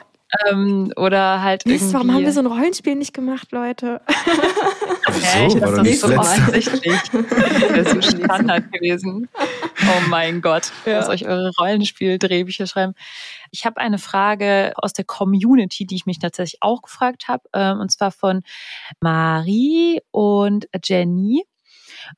[0.45, 1.93] Ähm, oder halt Mist, irgendwie.
[1.93, 4.01] Warum haben wir so ein Rollenspiel nicht gemacht, Leute?
[5.07, 5.61] Wieso?
[5.61, 6.99] War doch nicht so offensichtlich.
[7.75, 9.29] Das so Standard gewesen.
[9.37, 10.71] Oh mein Gott.
[10.85, 10.99] Ja.
[10.99, 12.93] Muss euch eure Rollenspiel-Drehbücher schreiben.
[13.51, 17.79] Ich habe eine Frage aus der Community, die ich mich tatsächlich auch gefragt habe, ähm,
[17.79, 18.41] und zwar von
[18.99, 21.45] Marie und Jenny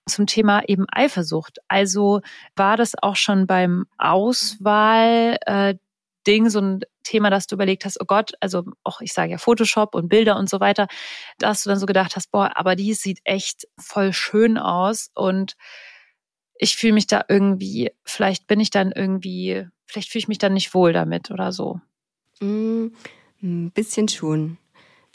[0.05, 1.59] zum Thema eben Eifersucht.
[1.67, 2.21] Also
[2.55, 5.75] war das auch schon beim Auswahl äh,
[6.27, 9.37] Ding, so ein Thema, dass du überlegt hast, oh Gott, also auch ich sage ja
[9.37, 10.87] Photoshop und Bilder und so weiter,
[11.37, 15.55] dass du dann so gedacht hast, boah, aber die sieht echt voll schön aus und
[16.59, 20.53] ich fühle mich da irgendwie, vielleicht bin ich dann irgendwie, vielleicht fühle ich mich dann
[20.53, 21.79] nicht wohl damit oder so.
[22.41, 22.87] Mm,
[23.41, 24.57] ein bisschen schon.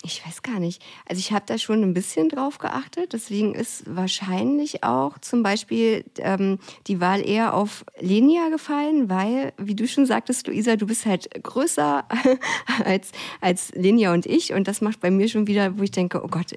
[0.06, 0.82] Ich weiß gar nicht.
[1.08, 3.14] Also ich habe da schon ein bisschen drauf geachtet.
[3.14, 9.74] Deswegen ist wahrscheinlich auch zum Beispiel ähm, die Wahl eher auf Lenia gefallen, weil, wie
[9.74, 12.06] du schon sagtest, Luisa, du bist halt größer
[12.84, 14.52] als, als Lenia und ich.
[14.52, 16.52] Und das macht bei mir schon wieder, wo ich denke, oh Gott,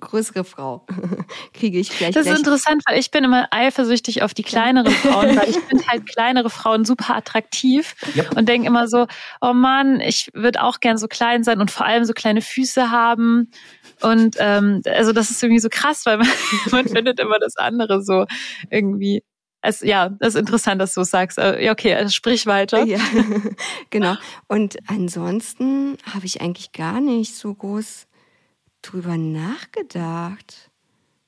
[0.00, 0.84] größere Frau
[1.54, 2.14] kriege ich gleich.
[2.14, 2.38] Das ist gleich.
[2.38, 6.50] interessant, weil ich bin immer eifersüchtig auf die kleineren Frauen, weil ich finde halt kleinere
[6.50, 8.36] Frauen super attraktiv yep.
[8.36, 9.06] und denke immer so,
[9.40, 12.87] oh Mann, ich würde auch gern so klein sein und vor allem so kleine Füße
[12.90, 13.50] haben.
[14.00, 16.28] Und ähm, also das ist irgendwie so krass, weil man,
[16.70, 18.26] man findet immer das andere so
[18.70, 19.22] irgendwie.
[19.60, 21.36] Es, ja, das ist interessant, dass du es sagst.
[21.36, 22.84] Äh, ja, okay, also sprich weiter.
[22.84, 23.00] Ja,
[23.90, 24.14] genau.
[24.46, 28.06] Und ansonsten habe ich eigentlich gar nicht so groß
[28.82, 30.70] drüber nachgedacht.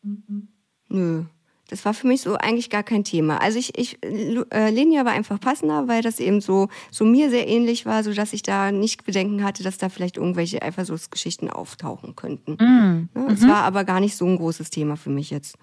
[0.02, 0.48] Mhm.
[0.88, 1.24] Nö.
[1.70, 3.40] Das war für mich so eigentlich gar kein Thema.
[3.40, 7.46] Also ich, ich äh, Lenia war einfach passender, weil das eben so, so mir sehr
[7.46, 12.16] ähnlich war, so dass ich da nicht Bedenken hatte, dass da vielleicht irgendwelche Eifersuchtsgeschichten auftauchen
[12.16, 12.52] könnten.
[12.54, 13.08] Mm.
[13.14, 13.48] Ja, es mhm.
[13.48, 15.56] war aber gar nicht so ein großes Thema für mich jetzt.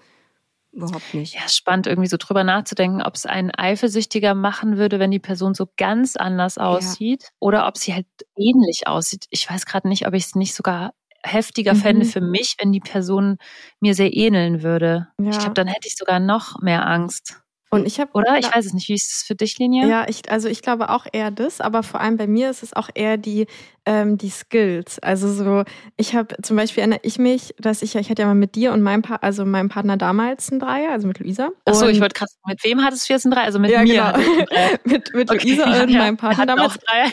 [0.72, 1.34] Überhaupt nicht.
[1.34, 5.54] Ja, spannend, irgendwie so drüber nachzudenken, ob es einen eifersüchtiger machen würde, wenn die Person
[5.54, 7.28] so ganz anders aussieht ja.
[7.40, 9.26] oder ob sie halt ähnlich aussieht.
[9.30, 10.92] Ich weiß gerade nicht, ob ich es nicht sogar
[11.28, 11.78] heftiger mhm.
[11.78, 13.38] fände für mich, wenn die Person
[13.80, 15.08] mir sehr ähneln würde.
[15.20, 15.30] Ja.
[15.30, 17.40] Ich glaube, dann hätte ich sogar noch mehr Angst.
[17.70, 18.88] Und ich habe oder ich weiß es nicht.
[18.88, 19.86] Wie ist es für dich, Linie?
[19.86, 22.72] Ja, ich also ich glaube auch eher das, aber vor allem bei mir ist es
[22.72, 23.46] auch eher die
[23.84, 24.98] ähm, die Skills.
[25.00, 25.64] Also so,
[25.98, 28.72] ich habe zum Beispiel erinnere ich mich, dass ich ich hatte ja mal mit dir
[28.72, 31.50] und meinem pa also meinem Partner damals ein Dreier, also mit Luisa.
[31.66, 32.38] Achso, ich wollte krass.
[32.46, 33.44] Mit wem hattest du jetzt ein Dreier?
[33.44, 34.14] Also mit ja, mir.
[34.14, 34.48] Genau.
[34.84, 35.48] mit mit okay.
[35.48, 36.72] Luisa und meinem Partner damals.
[36.72, 37.10] Auch Dreier.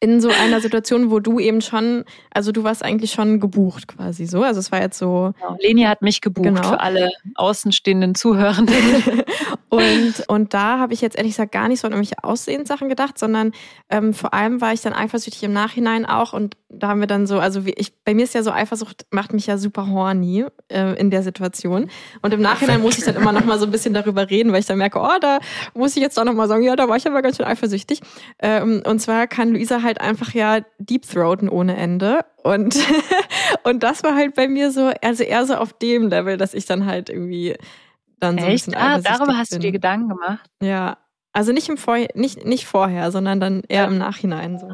[0.00, 4.26] In so einer Situation, wo du eben schon, also du warst eigentlich schon gebucht quasi
[4.26, 4.42] so.
[4.42, 5.32] Also es war jetzt so.
[5.38, 5.56] Genau.
[5.60, 6.62] Leni hat mich gebucht genau.
[6.62, 8.74] für alle außenstehenden Zuhörenden.
[9.70, 13.18] und, und da habe ich jetzt ehrlich gesagt gar nicht so an irgendwelche Aussehenssachen gedacht,
[13.18, 13.52] sondern
[13.88, 17.26] ähm, vor allem war ich dann eifersüchtig im Nachhinein auch und da haben wir dann
[17.26, 20.44] so, also wie ich, bei mir ist ja so Eifersucht macht mich ja super horny
[20.68, 21.88] äh, in der Situation.
[22.22, 24.60] Und im Nachhinein muss ich dann immer noch mal so ein bisschen darüber reden, weil
[24.60, 25.38] ich dann merke, oh, da
[25.74, 28.00] muss ich jetzt doch noch mal sagen, ja, da war ich aber ganz schön eifersüchtig.
[28.40, 32.24] Ähm, und zwar kann Luisa halt einfach ja deep throaten ohne Ende.
[32.42, 32.76] Und,
[33.64, 36.66] und das war halt bei mir so, also eher so auf dem Level, dass ich
[36.66, 37.56] dann halt irgendwie
[38.20, 39.60] dann so ein bisschen Ah, darüber hast bin.
[39.60, 40.50] du dir Gedanken gemacht?
[40.62, 40.98] Ja.
[41.32, 43.86] Also nicht im Vor nicht, nicht vorher, sondern dann eher ja.
[43.86, 44.70] im Nachhinein so.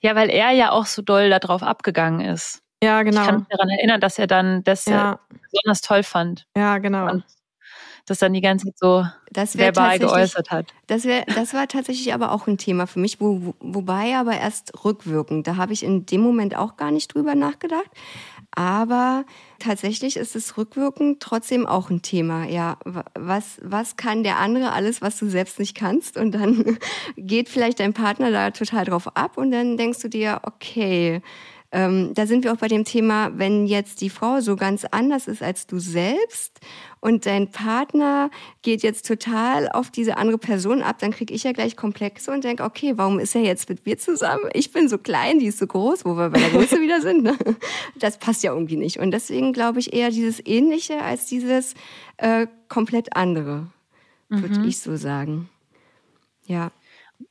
[0.00, 2.62] Ja, weil er ja auch so doll darauf abgegangen ist.
[2.82, 3.22] Ja, genau.
[3.22, 5.18] Ich kann mich daran erinnern, dass er dann das ja.
[5.50, 6.46] besonders toll fand.
[6.56, 7.10] Ja, genau.
[7.10, 7.24] Und
[8.06, 9.06] das dann die ganze Zeit so
[9.58, 10.74] verbal geäußert hat.
[10.86, 14.36] Das, wär, das war tatsächlich aber auch ein Thema für mich, wo, wo, wobei aber
[14.38, 15.46] erst rückwirkend.
[15.46, 17.90] Da habe ich in dem Moment auch gar nicht drüber nachgedacht.
[18.56, 19.24] Aber
[19.58, 22.44] tatsächlich ist es rückwirkend trotzdem auch ein Thema.
[22.44, 22.76] Ja,
[23.14, 26.16] was, was kann der andere alles, was du selbst nicht kannst?
[26.16, 26.78] Und dann
[27.16, 31.20] geht vielleicht dein Partner da total drauf ab und dann denkst du dir, okay,
[31.74, 35.26] ähm, da sind wir auch bei dem Thema, wenn jetzt die Frau so ganz anders
[35.26, 36.60] ist als du selbst
[37.00, 38.30] und dein Partner
[38.62, 42.44] geht jetzt total auf diese andere Person ab, dann kriege ich ja gleich Komplexe und
[42.44, 44.44] denke, okay, warum ist er jetzt mit mir zusammen?
[44.52, 47.24] Ich bin so klein, die ist so groß, wo wir bei der Größe wieder sind.
[47.24, 47.36] Ne?
[47.98, 49.00] Das passt ja irgendwie nicht.
[49.00, 51.74] Und deswegen glaube ich eher dieses Ähnliche als dieses
[52.18, 53.66] äh, komplett andere,
[54.28, 54.68] würde mhm.
[54.68, 55.50] ich so sagen.
[56.46, 56.70] Ja.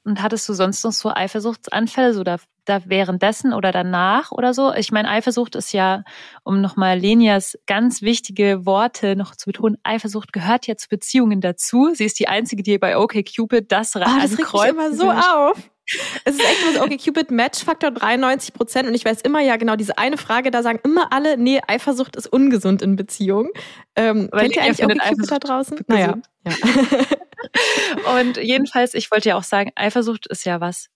[0.04, 4.74] Und hattest du sonst noch so Eifersuchtsanfälle, so da, da währenddessen oder danach oder so?
[4.74, 6.04] Ich meine, Eifersucht ist ja,
[6.44, 11.92] um nochmal Lenias ganz wichtige Worte noch zu betonen, Eifersucht gehört ja zu Beziehungen dazu.
[11.94, 15.58] Sie ist die einzige, die bei OkCupid das oh, Das regt mich immer so auf.
[16.24, 19.76] Es ist echt so, okay, Cupid Matchfaktor 93 Prozent und ich weiß immer, ja genau,
[19.76, 23.50] diese eine Frage, da sagen immer alle, nee, Eifersucht ist ungesund in Beziehungen.
[23.96, 25.80] Ähm, kennt ihr eigentlich okay, Cupid da draußen?
[25.88, 26.16] Naja.
[26.46, 26.54] Ja.
[28.20, 30.88] und jedenfalls, ich wollte ja auch sagen, Eifersucht ist ja was,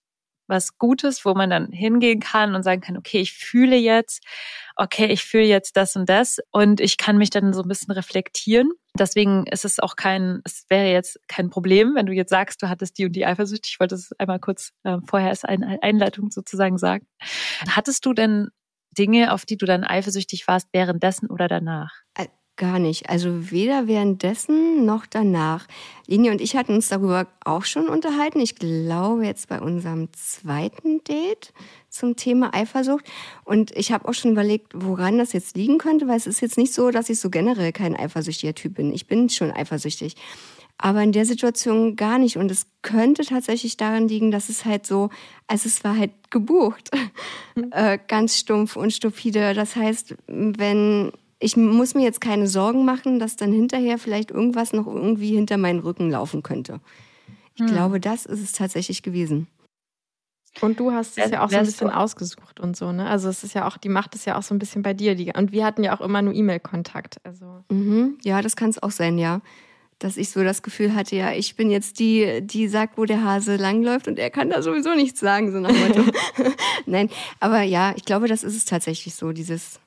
[0.48, 4.24] was Gutes, wo man dann hingehen kann und sagen kann, okay, ich fühle jetzt,
[4.76, 7.92] okay, ich fühle jetzt das und das und ich kann mich dann so ein bisschen
[7.92, 8.70] reflektieren.
[8.98, 12.68] Deswegen ist es auch kein, es wäre jetzt kein Problem, wenn du jetzt sagst, du
[12.68, 13.66] hattest die und die Eifersucht.
[13.66, 17.06] Ich wollte es einmal kurz äh, vorher als eine Einleitung sozusagen sagen.
[17.68, 18.48] Hattest du denn
[18.96, 21.92] Dinge, auf die du dann eifersüchtig warst, währenddessen oder danach?
[22.58, 23.08] Gar nicht.
[23.08, 25.68] Also weder währenddessen noch danach.
[26.08, 28.40] Linie und ich hatten uns darüber auch schon unterhalten.
[28.40, 31.52] Ich glaube jetzt bei unserem zweiten Date
[31.88, 33.04] zum Thema Eifersucht.
[33.44, 36.58] Und ich habe auch schon überlegt, woran das jetzt liegen könnte, weil es ist jetzt
[36.58, 38.92] nicht so, dass ich so generell kein eifersüchtiger Typ bin.
[38.92, 40.16] Ich bin schon eifersüchtig.
[40.78, 42.38] Aber in der Situation gar nicht.
[42.38, 45.10] Und es könnte tatsächlich daran liegen, dass es halt so,
[45.46, 46.90] also es war halt gebucht.
[47.54, 47.70] Mhm.
[47.70, 49.54] Äh, ganz stumpf und stupide.
[49.54, 54.72] Das heißt, wenn ich muss mir jetzt keine Sorgen machen, dass dann hinterher vielleicht irgendwas
[54.72, 56.80] noch irgendwie hinter meinen Rücken laufen könnte.
[57.54, 57.68] Ich hm.
[57.68, 59.46] glaube, das ist es tatsächlich gewesen.
[60.60, 63.08] Und du hast es ja auch so ein bisschen ausgesucht und so, ne?
[63.08, 65.14] Also es ist ja auch, die macht es ja auch so ein bisschen bei dir.
[65.14, 67.18] Die, und wir hatten ja auch immer nur E-Mail-Kontakt.
[67.22, 67.62] Also.
[67.70, 69.40] Mhm, ja, das kann es auch sein, ja.
[70.00, 73.22] Dass ich so das Gefühl hatte, ja, ich bin jetzt die, die sagt, wo der
[73.22, 76.04] Hase langläuft und er kann da sowieso nichts sagen, so nach Motto.
[76.86, 79.80] Nein, aber ja, ich glaube, das ist es tatsächlich so, dieses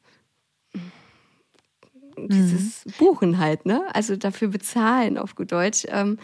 [2.30, 2.92] dieses mhm.
[2.98, 3.84] Buchen halt, ne?
[3.94, 5.86] Also dafür bezahlen auf gut Deutsch.
[5.88, 6.18] Ähm,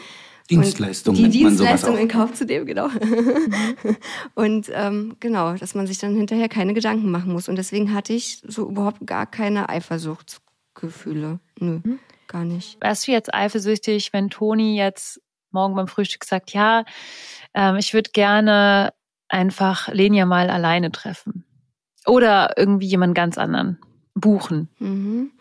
[0.49, 1.15] Dienstleistung.
[1.15, 2.88] Die Dienstleistung in Kauf zu nehmen, genau.
[2.88, 3.97] Mhm.
[4.36, 7.49] und ähm, genau, dass man sich dann hinterher keine Gedanken machen muss.
[7.49, 11.39] Und deswegen hatte ich so überhaupt gar keine Eifersuchtsgefühle.
[11.60, 11.99] Nö, mhm.
[12.27, 12.77] gar nicht.
[12.81, 16.86] Wärst du jetzt eifersüchtig, wenn Toni jetzt morgen beim Frühstück sagt, ja,
[17.53, 18.93] ähm, ich würde gerne
[19.27, 21.43] einfach Lenia mal alleine treffen?
[22.05, 23.79] Oder irgendwie jemand ganz anderen
[24.15, 24.69] buchen?
[24.79, 25.31] Mhm.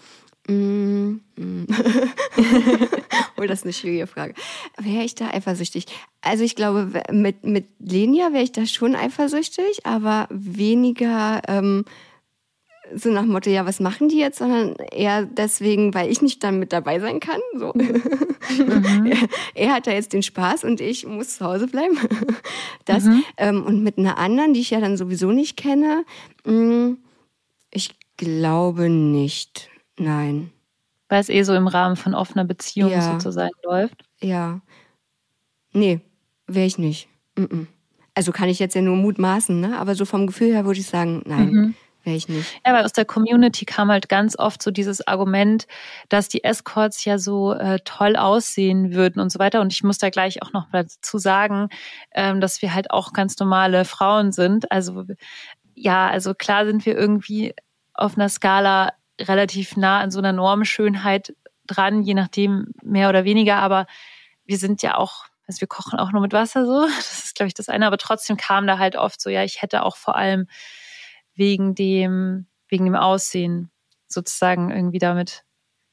[0.48, 1.66] Mm, mm.
[3.36, 4.34] oh, das ist eine schwierige Frage.
[4.78, 5.86] Wäre ich da eifersüchtig?
[6.20, 11.84] Also ich glaube, mit, mit Lenia wäre ich da schon eifersüchtig, aber weniger ähm,
[12.94, 16.58] so nach Motto, ja, was machen die jetzt, sondern eher deswegen, weil ich nicht dann
[16.58, 17.40] mit dabei sein kann.
[17.56, 17.72] So.
[17.74, 19.06] Mhm.
[19.06, 21.98] er, er, hat da jetzt den Spaß und ich muss zu Hause bleiben.
[22.84, 23.24] das, mhm.
[23.36, 26.04] ähm, und mit einer anderen, die ich ja dann sowieso nicht kenne,
[26.44, 26.98] mh, mm,
[27.70, 29.68] ich glaube nicht.
[29.98, 30.52] Nein.
[31.08, 33.12] Weil es eh so im Rahmen von offener Beziehung ja.
[33.12, 34.04] sozusagen läuft?
[34.20, 34.60] Ja.
[35.72, 36.00] Nee,
[36.46, 37.08] wäre ich nicht.
[38.14, 39.78] Also kann ich jetzt ja nur mutmaßen, ne?
[39.78, 41.74] aber so vom Gefühl her würde ich sagen, nein, mhm.
[42.02, 42.60] wäre ich nicht.
[42.66, 45.66] Ja, weil aus der Community kam halt ganz oft so dieses Argument,
[46.08, 49.60] dass die Escorts ja so äh, toll aussehen würden und so weiter.
[49.60, 51.68] Und ich muss da gleich auch noch dazu sagen,
[52.14, 54.72] ähm, dass wir halt auch ganz normale Frauen sind.
[54.72, 55.04] Also
[55.74, 57.54] ja, also klar sind wir irgendwie
[57.92, 61.34] auf einer Skala relativ nah an so einer Normschönheit
[61.66, 63.86] dran, je nachdem mehr oder weniger, aber
[64.44, 67.48] wir sind ja auch, also wir kochen auch nur mit Wasser so, das ist glaube
[67.48, 70.16] ich das eine, aber trotzdem kam da halt oft so, ja, ich hätte auch vor
[70.16, 70.46] allem
[71.34, 73.70] wegen dem, wegen dem Aussehen
[74.08, 75.44] sozusagen irgendwie damit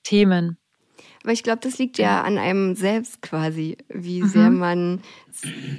[0.03, 0.57] Themen.
[1.23, 4.27] Aber ich glaube, das liegt ja an einem selbst quasi, wie mhm.
[4.27, 5.01] sehr man,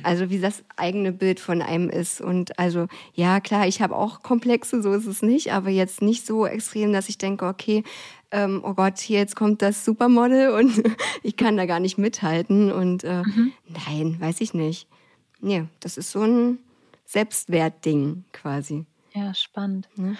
[0.02, 2.22] also wie das eigene Bild von einem ist.
[2.22, 6.26] Und also, ja, klar, ich habe auch Komplexe, so ist es nicht, aber jetzt nicht
[6.26, 7.84] so extrem, dass ich denke, okay,
[8.30, 10.82] ähm, oh Gott, hier jetzt kommt das Supermodel und
[11.22, 12.72] ich kann da gar nicht mithalten.
[12.72, 13.52] Und äh, mhm.
[13.68, 14.88] nein, weiß ich nicht.
[15.40, 16.58] Nee, das ist so ein
[17.04, 18.86] Selbstwertding quasi.
[19.12, 19.88] Ja, spannend.
[19.96, 20.14] Ja.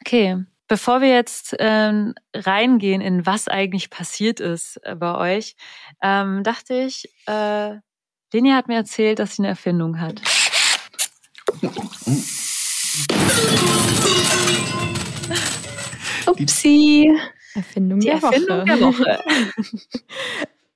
[0.00, 5.54] Okay, Bevor wir jetzt ähm, reingehen in was eigentlich passiert ist äh, bei euch,
[6.02, 7.76] ähm, dachte ich, äh,
[8.32, 10.20] Leni hat mir erzählt, dass sie eine Erfindung hat.
[16.26, 17.16] Upsi.
[17.54, 18.66] Erfindung, Die der, Erfindung Woche.
[18.66, 19.20] der Woche.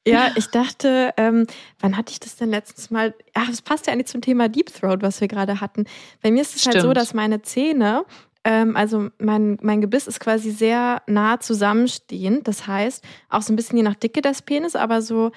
[0.07, 1.49] ja, ich dachte, ähm,
[1.81, 3.17] wann hatte ich das denn letztens mal?
[3.35, 5.87] Ach, das passt ja eigentlich zum Thema Deep Throat, was wir gerade hatten.
[6.23, 8.05] Bei mir ist es halt so, dass meine Zähne
[8.49, 12.49] ähm, also mein, mein Gebiss ist quasi sehr nah zusammenstehend.
[12.49, 15.33] Das heißt, auch so ein bisschen je nach Dicke des Penis, aber so,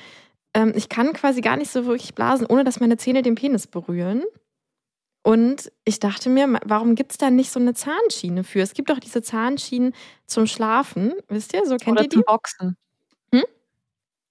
[0.54, 3.67] ähm, ich kann quasi gar nicht so wirklich blasen, ohne dass meine Zähne den Penis
[3.67, 4.24] berühren.
[5.24, 8.62] Und ich dachte mir, warum gibt es da nicht so eine Zahnschiene für?
[8.62, 9.93] Es gibt doch diese Zahnschienen
[10.26, 11.65] zum Schlafen, wisst ihr?
[11.65, 12.15] So kennt Oder ihr die?
[12.15, 12.78] zum Boxen.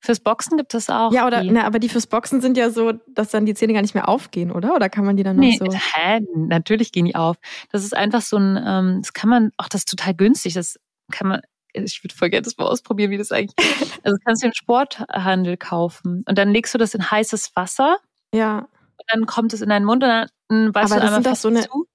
[0.00, 1.12] Fürs Boxen gibt es auch.
[1.12, 3.82] Ja, oder, na, aber die fürs Boxen sind ja so, dass dann die Zähne gar
[3.82, 4.74] nicht mehr aufgehen, oder?
[4.74, 5.66] Oder kann man die dann noch nee, so?
[5.66, 6.20] Hä?
[6.34, 7.36] Natürlich gehen die auf.
[7.70, 10.54] Das ist einfach so ein, ähm, das kann man, ach, das ist total günstig.
[10.54, 10.80] Das
[11.12, 11.42] kann man,
[11.74, 13.54] ich würde voll gerne das mal ausprobieren, wie das eigentlich.
[14.02, 16.24] Also das kannst du im Sporthandel kaufen.
[16.26, 17.98] Und dann legst du das in heißes Wasser.
[18.32, 18.60] Ja.
[18.60, 21.36] Und dann kommt es in deinen Mund und dann weißt aber du das sind doch
[21.36, 21.86] so eine, zu.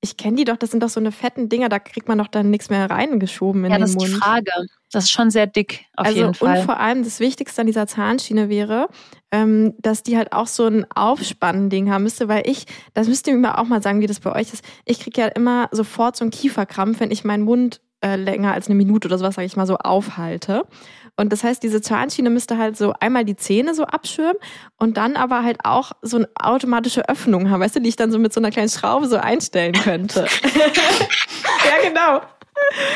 [0.00, 2.28] Ich kenne die doch, das sind doch so eine fetten Dinger, da kriegt man doch
[2.28, 4.08] dann nichts mehr reingeschoben in ja, den das ist Mund.
[4.08, 4.50] die Frage.
[4.92, 6.58] Das ist schon sehr dick, auf also, jeden Fall.
[6.58, 8.88] Und vor allem das Wichtigste an dieser Zahnschiene wäre,
[9.32, 13.34] ähm, dass die halt auch so ein Aufspannending haben müsste, weil ich, das müsst ihr
[13.34, 14.64] mir auch mal sagen, wie das bei euch ist.
[14.84, 18.68] Ich kriege ja immer sofort so einen Kieferkrampf, wenn ich meinen Mund äh, länger als
[18.68, 20.66] eine Minute oder sowas, sage ich mal, so aufhalte.
[21.16, 24.36] Und das heißt, diese Zahnschiene müsste halt so einmal die Zähne so abschirmen
[24.78, 28.10] und dann aber halt auch so eine automatische Öffnung haben, weißt du, die ich dann
[28.10, 30.26] so mit so einer kleinen Schraube so einstellen könnte.
[30.44, 32.20] ja, genau.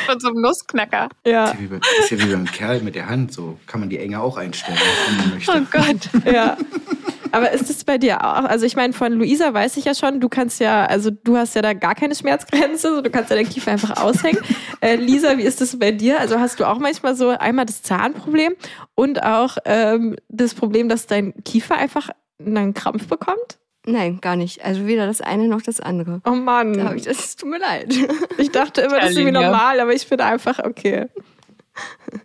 [0.06, 1.08] Von so einem Nussknacker.
[1.26, 1.46] Ja.
[1.46, 3.88] Ist ja, wie bei, ist ja wie beim Kerl mit der Hand, so kann man
[3.88, 4.78] die Enge auch einstellen,
[5.08, 5.52] wenn man möchte.
[5.52, 6.24] Oh Gott.
[6.24, 6.56] Ja.
[7.32, 8.44] Aber ist es bei dir auch?
[8.44, 11.54] Also ich meine, von Luisa weiß ich ja schon, du kannst ja, also du hast
[11.54, 14.40] ja da gar keine Schmerzgrenze, so du kannst ja deinen Kiefer einfach aushängen.
[14.80, 16.20] Äh, Lisa, wie ist das bei dir?
[16.20, 18.54] Also hast du auch manchmal so einmal das Zahnproblem
[18.94, 23.58] und auch ähm, das Problem, dass dein Kiefer einfach einen Krampf bekommt?
[23.86, 24.64] Nein, gar nicht.
[24.64, 26.20] Also weder das eine noch das andere.
[26.24, 26.74] Oh Mann.
[26.74, 27.92] Da ich, das tut mir leid.
[28.38, 31.08] Ich dachte immer, das ist irgendwie normal, aber ich bin einfach okay.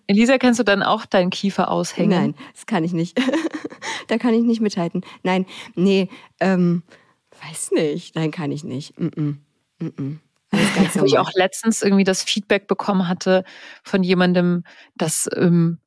[0.07, 2.09] Elisa, kannst du dann auch deinen Kiefer aushängen?
[2.09, 3.19] Nein, das kann ich nicht.
[4.07, 5.05] da kann ich nicht mithalten.
[5.23, 6.83] Nein, nee, ähm,
[7.41, 8.15] weiß nicht.
[8.15, 8.99] Nein, kann ich nicht.
[8.99, 9.35] Mm -mm.
[9.79, 10.17] Mm -mm.
[10.99, 13.43] Wo ich auch letztens irgendwie das Feedback bekommen hatte
[13.83, 14.63] von jemandem,
[14.95, 15.79] dass, ähm,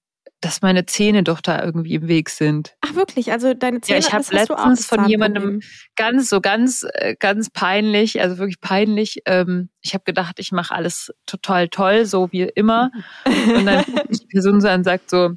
[0.46, 2.76] dass meine Zähne doch da irgendwie im Weg sind.
[2.80, 3.32] Ach wirklich?
[3.32, 5.60] Also deine Ja, Zähne, ich habe letztens von jemandem
[5.96, 9.22] ganz, so ganz, äh, ganz peinlich, also wirklich peinlich.
[9.26, 12.92] Ähm, ich habe gedacht, ich mache alles total toll, so wie immer.
[13.24, 15.30] Und dann guckt die Person so an und sagt so,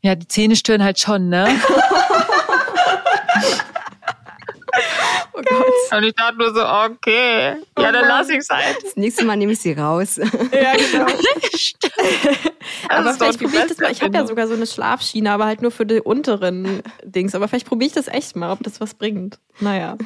[0.00, 1.46] ja, die Zähne stören halt schon, ne?
[5.34, 5.98] Oh Gott.
[5.98, 8.76] Und ich dachte nur so, okay, ja, dann lass ich's halt.
[8.82, 10.16] Das nächste Mal nehme ich sie raus.
[10.16, 11.06] Ja, genau.
[12.88, 13.92] aber doch vielleicht probiere ich das mal.
[13.92, 17.34] Ich habe ja sogar so eine Schlafschiene, aber halt nur für die unteren Dings.
[17.34, 19.38] Aber vielleicht probiere ich das echt mal, ob das was bringt.
[19.60, 19.96] Naja.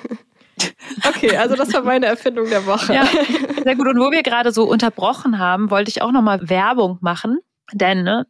[1.07, 2.95] Okay, also das war meine Erfindung der Woche.
[2.95, 3.07] Ja,
[3.63, 3.89] sehr gut.
[3.89, 7.41] Und wo wir gerade so unterbrochen haben, wollte ich auch nochmal Werbung machen.
[7.73, 8.27] Denn ne,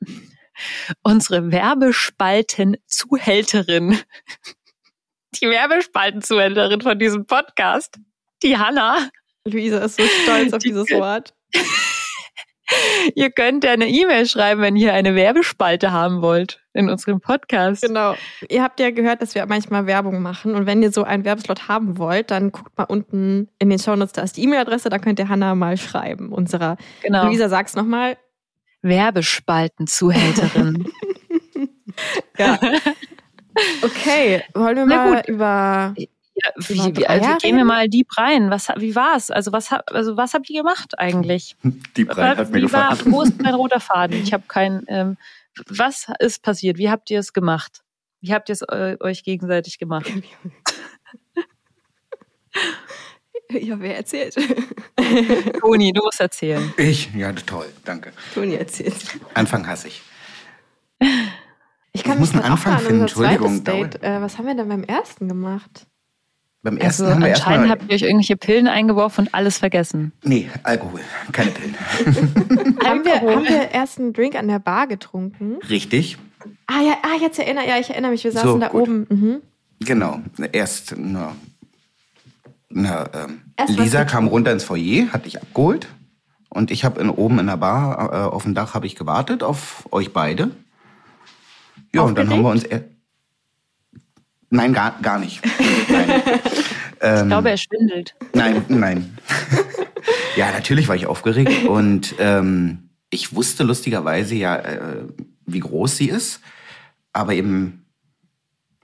[1.03, 3.99] unsere Werbespalten-Zuhälterin,
[5.40, 7.99] die Werbespalten-Zuhälterin von diesem Podcast,
[8.42, 9.09] die Hanna,
[9.44, 11.35] Luisa ist so stolz auf dieses Wort.
[13.14, 17.83] ihr könnt ja eine E-Mail schreiben, wenn ihr eine Werbespalte haben wollt in unserem Podcast.
[17.83, 18.16] Genau.
[18.49, 20.55] Ihr habt ja gehört, dass wir manchmal Werbung machen.
[20.55, 24.12] Und wenn ihr so einen Werbeslot haben wollt, dann guckt mal unten in den Shownotes,
[24.12, 26.33] da ist die E-Mail-Adresse, da könnt ihr Hannah mal schreiben.
[26.33, 27.27] Unserer Genau.
[27.27, 28.17] Luisa, sag's nochmal.
[28.83, 30.87] Werbespalten-Zuhälterin.
[32.38, 32.58] Ja.
[33.83, 35.29] Okay, wollen wir Na mal gut.
[35.29, 35.94] über.
[36.38, 38.50] Ja, wie, wie, also gehen wir mal deep rein.
[38.50, 39.31] Was, wie war's?
[39.31, 41.57] Also was, also was habt ihr gemacht eigentlich?
[41.96, 42.98] Deep rein hat mir gefallen.
[43.07, 44.23] war, wo ist mein roter Faden?
[44.23, 44.85] Ich habe keinen.
[44.88, 45.17] Ähm,
[45.69, 46.77] was ist passiert?
[46.77, 47.83] Wie habt ihr es gemacht?
[48.21, 50.13] Wie habt ihr es äh, euch gegenseitig gemacht?
[53.50, 54.35] Ja, wer erzählt?
[55.61, 56.73] Toni, du musst erzählen.
[56.77, 57.15] Ich?
[57.15, 58.13] Ja, toll, danke.
[58.35, 59.19] Toni erzählt.
[59.35, 60.02] Anfang hasse ich.
[61.97, 64.03] Ich kann Ich muss mich einen noch auch Anfang an finden, Entschuldigung, Date.
[64.03, 65.87] Äh, was haben wir denn beim ersten gemacht?
[66.63, 67.71] Beim ersten Also haben wir anscheinend erstmal.
[67.71, 70.13] habt ihr euch irgendwelche Pillen eingeworfen und alles vergessen.
[70.25, 71.01] Nee, Alkohol,
[71.33, 71.75] keine Pillen.
[72.85, 75.57] Haben wir, haben wir erst einen Drink an der Bar getrunken?
[75.69, 76.19] Richtig,
[76.69, 78.83] Ah ja, ah, jetzt erinnere ja, ich erinnere mich, wir saßen So, da gut.
[78.83, 79.07] oben.
[79.09, 79.42] Mhm.
[79.85, 80.21] genau.
[80.53, 81.35] Erst, na,
[82.69, 85.88] na, ähm, Erst was Lisa kam runter ins Foyer, hat dich abgeholt.
[86.49, 89.42] Und ich habe in, oben in der Bar, äh, auf dem Dach, habe ich gewartet
[89.42, 90.51] auf euch beide.
[91.97, 92.65] Ja, und dann haben wir uns.
[92.65, 92.85] Er
[94.51, 95.42] Nein, gar, gar nicht.
[95.88, 96.23] Nein.
[96.99, 98.15] Ähm, Ich glaube, er schwindelt.
[98.33, 99.19] Nein, nein.
[100.37, 105.05] ja, natürlich war ich aufgeregt und ähm, ich wusste lustigerweise ja, äh,
[105.44, 106.40] wie groß sie ist,
[107.13, 107.85] aber eben,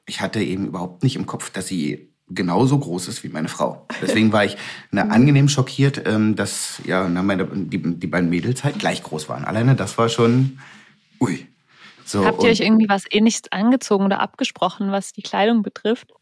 [0.07, 3.87] ich hatte eben überhaupt nicht im Kopf, dass sie genauso groß ist wie meine Frau.
[4.01, 4.57] Deswegen war ich
[4.91, 9.29] na, angenehm schockiert, ähm, dass ja na, meine, die, die beiden Mädels halt gleich groß
[9.29, 9.45] waren.
[9.45, 10.59] Alleine das war schon,
[11.21, 11.47] ui.
[12.05, 16.13] So, Habt ihr euch irgendwie was ähnliches angezogen oder abgesprochen, was die Kleidung betrifft?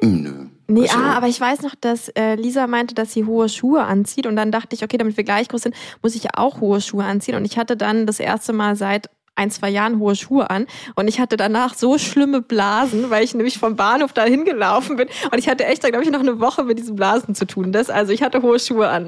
[0.00, 0.46] Nö.
[0.66, 3.82] Nee, Also- ah, aber ich weiß noch, dass äh, Lisa meinte, dass sie hohe Schuhe
[3.84, 6.60] anzieht und dann dachte ich, okay, damit wir gleich groß sind, muss ich ja auch
[6.60, 10.14] hohe Schuhe anziehen und ich hatte dann das erste Mal seit ein, zwei Jahren hohe
[10.14, 14.44] Schuhe an und ich hatte danach so schlimme Blasen, weil ich nämlich vom Bahnhof dahin
[14.44, 17.46] gelaufen bin und ich hatte echt, glaube ich, noch eine Woche mit diesen Blasen zu
[17.46, 17.72] tun.
[17.72, 19.06] Das, also ich hatte hohe Schuhe an.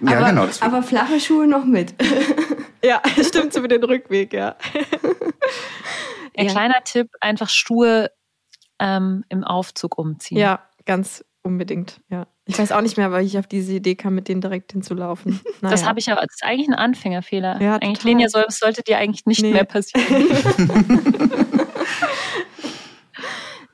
[0.00, 0.46] Ja, aber, genau.
[0.60, 1.94] aber flache Schuhe noch mit.
[2.84, 4.56] ja, stimmt so mit den Rückweg, ja.
[6.36, 6.50] Ein Ja.
[6.52, 8.10] kleiner Tipp, einfach Schuhe
[8.78, 10.38] ähm, im Aufzug umziehen.
[10.38, 12.26] Ja, ganz unbedingt, ja.
[12.46, 15.40] Ich weiß auch nicht mehr, weil ich auf diese Idee kam, mit denen direkt hinzulaufen.
[15.62, 15.86] Das Naja.
[15.86, 17.60] habe ich aber, das ist eigentlich ein Anfängerfehler.
[17.62, 18.08] Ja, eigentlich, total.
[18.10, 19.52] Lenia, soll, das sollte dir eigentlich nicht Nee.
[19.52, 20.04] mehr passieren.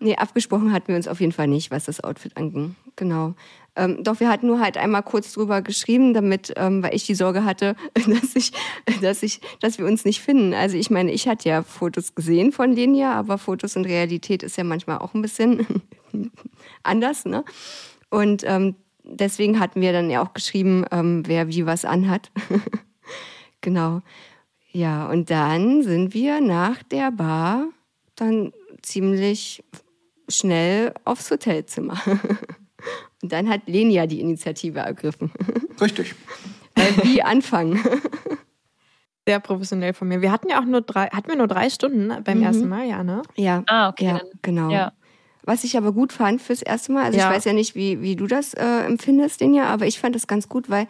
[0.03, 2.75] Nee, abgesprochen hatten wir uns auf jeden Fall nicht, was das Outfit anging.
[2.97, 3.35] Genau.
[3.81, 7.15] Ähm, doch wir hatten nur halt einmal kurz drüber geschrieben, damit, ähm, weil ich die
[7.15, 8.53] Sorge hatte, dass ich,
[9.01, 10.53] dass ich, dass wir uns nicht finden.
[10.53, 14.59] Also ich meine, ich hatte ja Fotos gesehen von Lenia, aber Fotos und Realität ist
[14.59, 15.67] ja manchmal auch ein bisschen
[16.83, 17.43] anders, ne?
[18.11, 22.31] Und ähm, deswegen hatten wir dann ja auch geschrieben, ähm, wer wie was anhat.
[23.63, 24.03] genau.
[24.73, 27.69] Ja, und dann sind wir nach der Bar
[28.15, 28.53] dann
[28.83, 29.65] ziemlich
[30.29, 31.99] schnell aufs Hotelzimmer.
[33.23, 35.31] Und dann hat Lenia die Initiative ergriffen.
[35.81, 36.15] Richtig.
[37.03, 37.79] Wie anfangen?
[39.27, 40.23] Sehr professionell von mir.
[40.23, 42.45] Wir hatten ja auch nur drei, hatten wir nur drei Stunden beim Mhm.
[42.45, 43.23] ersten Mal, ja, ne?
[43.37, 44.05] Ja, Ah, okay.
[44.07, 44.71] ja genau.
[44.71, 44.93] Ja.
[45.45, 47.29] Was ich aber gut fand fürs erste Mal, also Ja.
[47.29, 50.27] ich weiß ja nicht, wie, wie du das äh, empfindest, Lenia, aber ich fand das
[50.27, 50.87] ganz gut, weil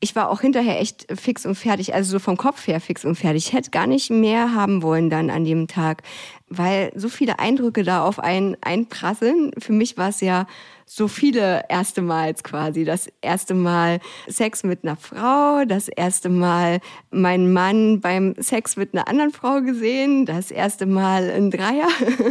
[0.00, 3.16] ich war auch hinterher echt fix und fertig, also so vom Kopf her fix und
[3.16, 3.46] fertig.
[3.48, 6.02] Ich hätte gar nicht mehr haben wollen dann an dem Tag,
[6.48, 9.52] weil so viele Eindrücke da auf einen einprasseln.
[9.58, 10.46] Für mich war es ja
[10.88, 12.84] so viele erste Mals quasi.
[12.84, 16.80] Das erste Mal Sex mit einer Frau, das erste Mal
[17.10, 21.88] meinen Mann beim Sex mit einer anderen Frau gesehen, das erste Mal ein Dreier.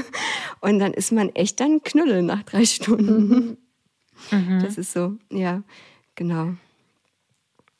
[0.62, 3.58] Und dann ist man echt dann Knülle nach drei Stunden.
[4.62, 5.62] Das ist so, ja,
[6.16, 6.54] genau.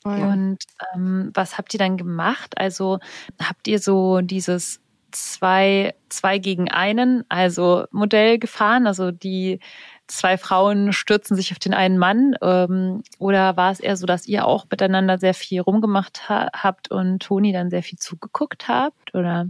[0.04, 0.32] Ja.
[0.32, 0.58] Und
[0.94, 2.56] ähm, was habt ihr dann gemacht?
[2.58, 3.00] Also
[3.42, 8.86] habt ihr so dieses zwei, zwei gegen einen, also Modell gefahren?
[8.86, 9.58] Also die
[10.06, 12.34] zwei Frauen stürzen sich auf den einen Mann?
[12.42, 16.90] Ähm, oder war es eher so, dass ihr auch miteinander sehr viel rumgemacht ha habt
[16.90, 19.14] und Toni dann sehr viel zugeguckt habt?
[19.14, 19.48] Oder?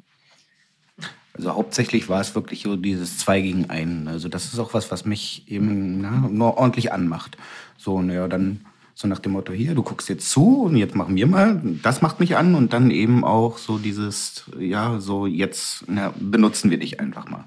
[1.35, 4.09] Also hauptsächlich war es wirklich so dieses Zwei gegen einen.
[4.09, 7.37] Also das ist auch was, was mich eben na, nur ordentlich anmacht.
[7.77, 11.17] So, naja, dann so nach dem Motto, hier, du guckst jetzt zu und jetzt machen
[11.17, 11.61] wir mal.
[11.83, 16.71] Das macht mich an und dann eben auch so dieses, ja, so jetzt na, benutzen
[16.71, 17.45] wir dich einfach mal.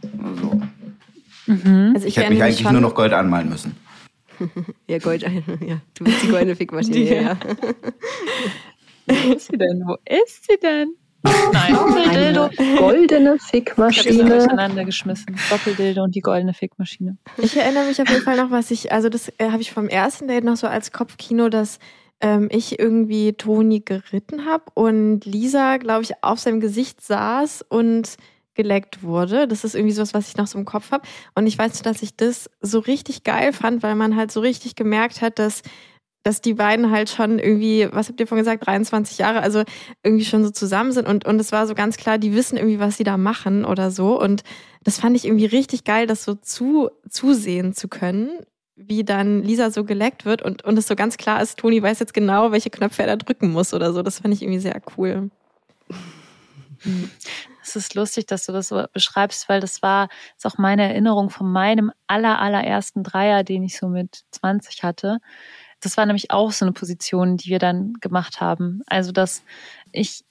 [1.50, 3.76] Also, Also ich hätte mich eigentlich nur noch Gold anmalen müssen.
[4.88, 5.22] Ja, Gold,
[5.68, 7.38] ja, du bist die goldene Fickmaschine, Die- ja.
[9.08, 9.84] Wo ist sie denn?
[9.86, 10.94] Wo ist sie denn?
[11.52, 12.50] Nein, Doppeldildo.
[12.78, 14.24] Goldene Ich habe sie Fickmaschine.
[14.30, 15.36] durcheinander geschmissen.
[15.50, 17.18] Doppeldildo und die goldene Fickmaschine.
[17.38, 19.90] Ich erinnere mich auf jeden Fall noch, was ich, also das äh, habe ich vom
[19.90, 21.80] ersten Date noch so als Kopfkino, dass
[22.22, 28.16] ähm, ich irgendwie Toni geritten habe und Lisa, glaube ich, auf seinem Gesicht saß und
[28.60, 29.48] geleckt wurde.
[29.48, 31.08] Das ist irgendwie sowas, was ich noch so im Kopf habe.
[31.34, 34.76] Und ich weiß, dass ich das so richtig geil fand, weil man halt so richtig
[34.76, 35.62] gemerkt hat, dass
[36.24, 39.64] dass die beiden halt schon irgendwie, was habt ihr vorhin gesagt, 23 Jahre, also
[40.04, 42.82] irgendwie schon so zusammen sind und, und es war so ganz klar, die wissen irgendwie,
[42.82, 44.22] was sie da machen oder so.
[44.22, 44.44] Und
[44.84, 48.32] das fand ich irgendwie richtig geil, das so zu, zusehen zu können,
[48.76, 52.00] wie dann Lisa so geleckt wird und, und es so ganz klar ist, Toni weiß
[52.00, 54.02] jetzt genau, welche Knöpfe er da drücken muss oder so.
[54.02, 55.30] Das fand ich irgendwie sehr cool.
[57.62, 61.30] Es ist lustig, dass du das so beschreibst, weil das war ist auch meine Erinnerung
[61.30, 65.20] von meinem aller, allerersten Dreier, den ich so mit 20 hatte.
[65.82, 68.82] Das war nämlich auch so eine Position, die wir dann gemacht haben.
[68.88, 69.44] Also, dass
[69.92, 70.24] ich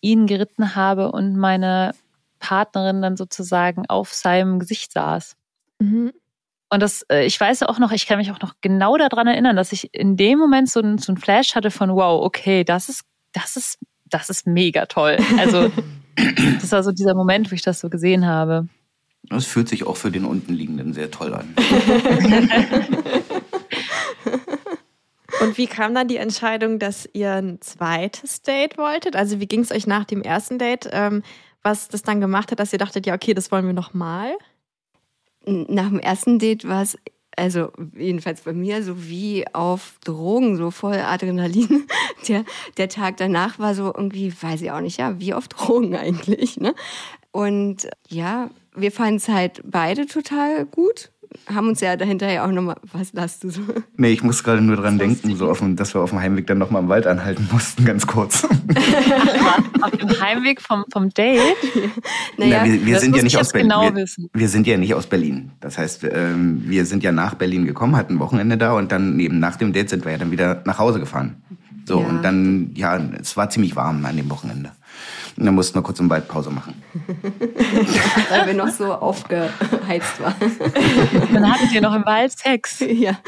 [0.00, 1.94] ihn geritten habe und meine
[2.38, 5.36] Partnerin dann sozusagen auf seinem Gesicht saß.
[5.78, 6.12] Mhm.
[6.70, 9.56] Und das, äh, ich weiß auch noch, ich kann mich auch noch genau daran erinnern,
[9.56, 12.88] dass ich in dem Moment so ein, so ein Flash hatte von, wow, okay, das
[12.88, 15.18] ist, das ist, das ist mega toll.
[15.38, 15.70] Also,
[16.60, 18.68] das war so dieser Moment, wo ich das so gesehen habe.
[19.30, 21.54] Das fühlt sich auch für den untenliegenden sehr toll an.
[25.40, 29.16] Und wie kam dann die Entscheidung, dass ihr ein zweites Date wolltet?
[29.16, 31.22] Also wie ging es euch nach dem ersten Date, ähm,
[31.62, 34.36] was das dann gemacht hat, dass ihr dachtet, ja, okay, das wollen wir nochmal?
[35.46, 36.96] Nach dem ersten Date war es,
[37.36, 41.86] also jedenfalls bei mir, so wie auf Drogen, so voll Adrenalin.
[42.28, 42.46] Der,
[42.78, 46.58] der Tag danach war so irgendwie, weiß ich auch nicht, ja, wie auf Drogen eigentlich.
[46.58, 46.74] Ne?
[47.32, 51.10] Und ja, wir fanden es halt beide total gut
[51.52, 53.60] haben uns ja dahinter ja auch nochmal, was lasst du so?
[53.96, 56.46] Nee, ich muss gerade nur dran denken, so auf dem, dass wir auf dem Heimweg
[56.46, 58.44] dann nochmal im Wald anhalten mussten, ganz kurz.
[59.82, 61.40] auf dem Heimweg vom, vom Date?
[62.38, 63.70] Naja, Na, wir, wir sind ja nicht aus Berlin.
[63.70, 65.52] Genau wir, wir, sind ja nicht aus Berlin.
[65.60, 69.18] Das heißt, ähm, wir sind ja nach Berlin gekommen, hatten ein Wochenende da und dann
[69.20, 71.36] eben nach dem Date sind wir ja dann wieder nach Hause gefahren.
[71.86, 72.06] So, ja.
[72.06, 74.72] und dann, ja, es war ziemlich warm an dem Wochenende.
[75.36, 76.80] Und dann mussten wir kurz im Wald Pause machen.
[78.30, 80.34] Weil wir noch so aufgeheizt waren.
[81.32, 82.78] Dann hattet ihr noch im Wald Sex.
[82.80, 83.18] Ja,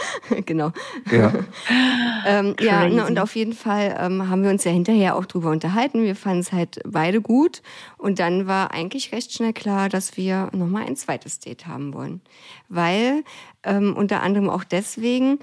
[0.44, 0.70] genau.
[1.10, 1.32] Ja,
[2.26, 5.50] ähm, ja na, und auf jeden Fall ähm, haben wir uns ja hinterher auch drüber
[5.50, 6.04] unterhalten.
[6.04, 7.62] Wir fanden es halt beide gut.
[7.98, 12.20] Und dann war eigentlich recht schnell klar, dass wir nochmal ein zweites Date haben wollen.
[12.68, 13.24] Weil
[13.64, 15.40] ähm, unter anderem auch deswegen,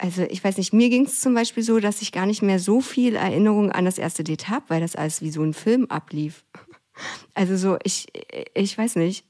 [0.00, 2.58] also ich weiß nicht, mir ging es zum Beispiel so, dass ich gar nicht mehr
[2.58, 5.86] so viel Erinnerung an das erste Date habe, weil das alles wie so ein Film
[5.86, 6.44] ablief.
[7.32, 8.08] Also so, ich,
[8.52, 9.24] ich weiß nicht,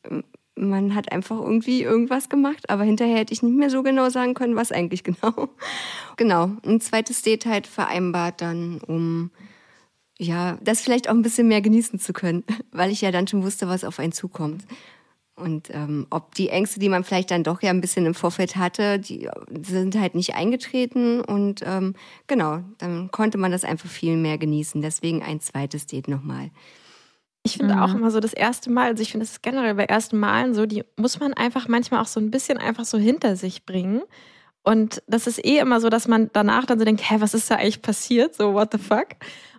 [0.57, 4.35] man hat einfach irgendwie irgendwas gemacht, aber hinterher hätte ich nicht mehr so genau sagen
[4.35, 5.51] können, was eigentlich genau.
[6.17, 9.31] Genau, ein zweites Date halt vereinbart dann, um
[10.19, 12.43] ja, das vielleicht auch ein bisschen mehr genießen zu können,
[12.73, 14.65] weil ich ja dann schon wusste, was auf einen zukommt.
[15.41, 18.57] Und ähm, ob die Ängste, die man vielleicht dann doch ja ein bisschen im Vorfeld
[18.57, 19.29] hatte, die
[19.63, 21.21] sind halt nicht eingetreten.
[21.21, 21.95] Und ähm,
[22.27, 24.83] genau, dann konnte man das einfach viel mehr genießen.
[24.83, 26.51] Deswegen ein zweites Date nochmal.
[27.43, 27.81] Ich finde mhm.
[27.81, 30.55] auch immer so das erste Mal, also ich finde, das ist generell bei ersten Malen
[30.55, 34.03] so, die muss man einfach manchmal auch so ein bisschen einfach so hinter sich bringen.
[34.63, 37.51] Und das ist eh immer so, dass man danach dann so denkt, hä, was ist
[37.51, 38.35] da eigentlich passiert?
[38.35, 39.09] So, what the fuck?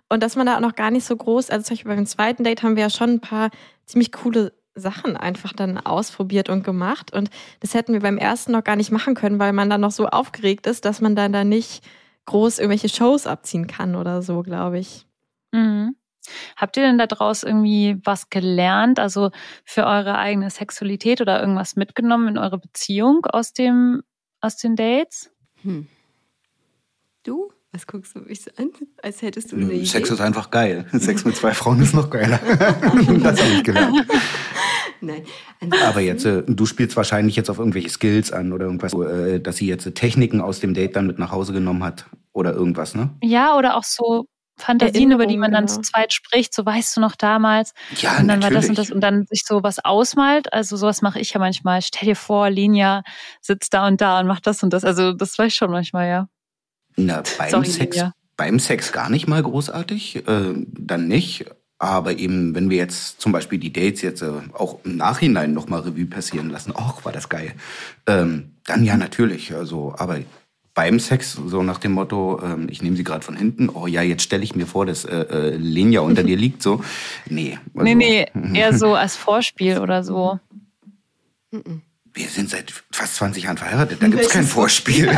[0.08, 2.44] Und dass man da auch noch gar nicht so groß, also zum Beispiel beim zweiten
[2.44, 3.50] Date haben wir ja schon ein paar
[3.86, 7.12] ziemlich coole Sachen einfach dann ausprobiert und gemacht.
[7.12, 9.90] Und das hätten wir beim ersten noch gar nicht machen können, weil man dann noch
[9.90, 11.84] so aufgeregt ist, dass man dann da nicht
[12.26, 15.06] groß irgendwelche Shows abziehen kann oder so, glaube ich.
[15.52, 15.96] Mhm.
[16.56, 19.30] Habt ihr denn daraus irgendwie was gelernt, also
[19.64, 24.02] für eure eigene Sexualität oder irgendwas mitgenommen in eure Beziehung aus dem
[24.40, 25.32] aus den Dates?
[25.62, 25.88] Hm.
[27.24, 27.52] Du?
[27.72, 28.70] Was guckst du mich so an?
[29.02, 30.14] Als hättest du eine Sex Idee?
[30.14, 30.86] ist einfach geil.
[30.92, 32.38] Sex mit zwei Frauen ist noch geiler.
[33.22, 34.06] das habe ich gelernt.
[35.00, 35.24] Nein.
[35.88, 39.56] Aber jetzt, äh, du spielst wahrscheinlich jetzt auf irgendwelche Skills an oder irgendwas, äh, dass
[39.56, 43.10] sie jetzt Techniken aus dem Date dann mit nach Hause genommen hat oder irgendwas, ne?
[43.22, 44.26] Ja, oder auch so
[44.58, 45.76] Fantasien, über die man dann genau.
[45.76, 47.72] zu zweit spricht, so weißt du noch damals.
[47.96, 48.42] Ja, und dann natürlich.
[48.44, 50.52] war das und das und dann sich so was ausmalt.
[50.52, 51.82] Also sowas mache ich ja manchmal.
[51.82, 53.02] Stell dir vor, Linia
[53.40, 54.84] sitzt da und da und macht das und das.
[54.84, 56.28] Also das weiß ich schon manchmal, ja.
[56.96, 58.12] Na, beim Sorry, Sex, ja.
[58.36, 61.46] beim Sex gar nicht mal großartig, äh, dann nicht.
[61.78, 65.80] Aber eben, wenn wir jetzt zum Beispiel die Dates jetzt äh, auch im Nachhinein nochmal
[65.80, 67.54] Revue passieren lassen, ach, war das geil,
[68.06, 69.52] ähm, dann ja natürlich.
[69.52, 70.20] Also, aber
[70.74, 74.00] beim Sex, so nach dem Motto, ähm, ich nehme sie gerade von hinten, oh ja,
[74.00, 76.82] jetzt stelle ich mir vor, dass äh, äh, Lenja unter dir liegt, so.
[77.28, 77.58] Nee.
[77.74, 80.38] Also, nee, nee, eher so als Vorspiel oder so.
[82.14, 85.06] Wir sind seit fast 20 Jahren verheiratet, da gibt es kein Vorspiel.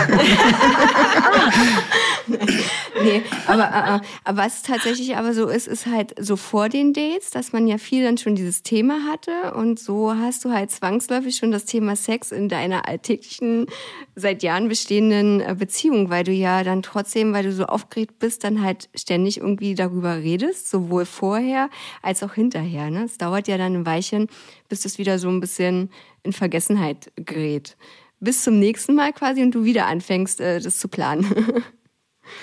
[3.03, 6.93] nee, aber, äh, äh, aber was tatsächlich aber so ist, ist halt so vor den
[6.93, 10.71] Dates, dass man ja viel dann schon dieses Thema hatte und so hast du halt
[10.71, 13.67] zwangsläufig schon das Thema Sex in deiner alltäglichen,
[14.15, 18.45] seit Jahren bestehenden äh, Beziehung, weil du ja dann trotzdem, weil du so aufgeregt bist,
[18.45, 21.69] dann halt ständig irgendwie darüber redest, sowohl vorher
[22.03, 22.91] als auch hinterher.
[22.91, 23.05] Ne?
[23.05, 24.29] Es dauert ja dann ein Weilchen,
[24.69, 25.91] bis das wieder so ein bisschen
[26.25, 27.77] in Vergessenheit gerät,
[28.21, 31.27] bis zum nächsten Mal quasi und du wieder anfängst, äh, das zu planen.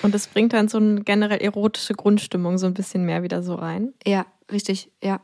[0.02, 3.56] Und das bringt dann so eine generell erotische Grundstimmung so ein bisschen mehr wieder so
[3.56, 3.92] rein.
[4.06, 5.20] Ja, richtig, ja.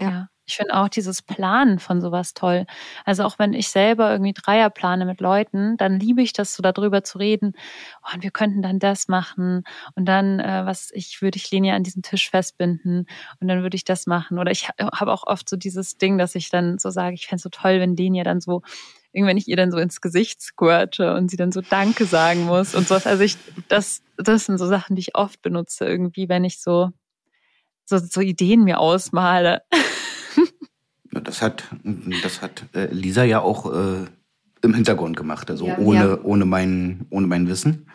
[0.00, 0.10] Ja.
[0.10, 0.28] ja.
[0.50, 2.66] Ich finde auch dieses Planen von sowas toll.
[3.04, 6.60] Also auch wenn ich selber irgendwie Dreier plane mit Leuten, dann liebe ich das so
[6.60, 7.52] darüber zu reden.
[8.02, 9.62] Oh, und wir könnten dann das machen
[9.94, 13.06] und dann, äh, was ich würde ich Linie an diesem Tisch festbinden
[13.38, 14.40] und dann würde ich das machen.
[14.40, 17.36] Oder ich habe auch oft so dieses Ding, dass ich dann so sage, ich fände
[17.36, 18.62] es so toll, wenn Linie dann so
[19.12, 22.74] irgendwann ich ihr dann so ins Gesicht squirte und sie dann so Danke sagen muss
[22.74, 23.06] und sowas.
[23.06, 23.36] Also ich,
[23.68, 26.90] das, das sind so Sachen, die ich oft benutze irgendwie, wenn ich so,
[27.84, 29.62] so, so Ideen mir ausmale.
[31.12, 31.64] Das hat,
[32.22, 34.06] das hat äh, Lisa ja auch äh,
[34.62, 36.18] im Hintergrund gemacht, also ja, ohne, ja.
[36.22, 37.86] ohne, mein, ohne mein Wissen.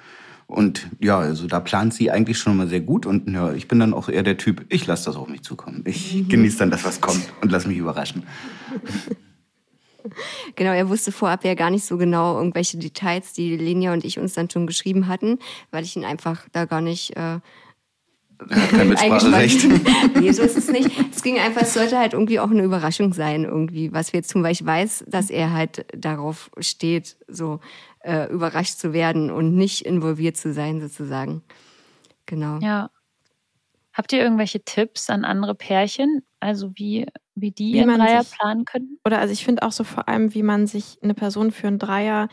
[0.47, 3.05] Und ja, also da plant sie eigentlich schon mal sehr gut.
[3.05, 5.83] Und ja, ich bin dann auch eher der Typ, ich lasse das auf mich zukommen.
[5.85, 6.27] Ich mhm.
[6.29, 8.23] genieße dann das, was kommt und lass mich überraschen.
[10.55, 14.19] Genau, er wusste vorab ja gar nicht so genau irgendwelche Details, die Lenia und ich
[14.19, 15.39] uns dann schon geschrieben hatten,
[15.71, 17.39] weil ich ihn einfach da gar nicht äh,
[18.49, 19.67] kein Mitspracherecht.
[20.19, 20.89] nee, so ist es nicht.
[21.11, 24.31] Es ging einfach, es sollte halt irgendwie auch eine Überraschung sein, irgendwie, was wir jetzt
[24.31, 27.59] tun, weil ich weiß, dass er halt darauf steht, so
[27.99, 31.43] äh, überrascht zu werden und nicht involviert zu sein, sozusagen.
[32.25, 32.59] Genau.
[32.59, 32.89] Ja.
[33.93, 36.21] Habt ihr irgendwelche Tipps an andere Pärchen?
[36.41, 38.99] Also wie, wie die wie ihren Dreier sich, planen können?
[39.05, 41.79] Oder also ich finde auch so vor allem, wie man sich eine Person für einen
[41.79, 42.27] Dreier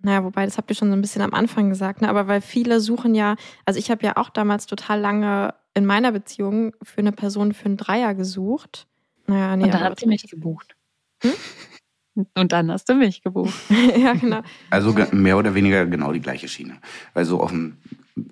[0.00, 2.08] naja, wobei, das habt ihr schon so ein bisschen am Anfang gesagt, ne?
[2.08, 6.12] aber weil viele suchen ja, also ich habe ja auch damals total lange in meiner
[6.12, 8.86] Beziehung für eine Person für einen Dreier gesucht.
[9.26, 10.76] Naja, nee, Und dann habt ihr mich gebucht.
[11.22, 11.32] Hm?
[12.34, 13.54] Und dann hast du mich gebucht.
[13.96, 14.42] ja, genau.
[14.70, 16.78] Also mehr oder weniger genau die gleiche Schiene.
[17.14, 17.76] Weil so auf dem,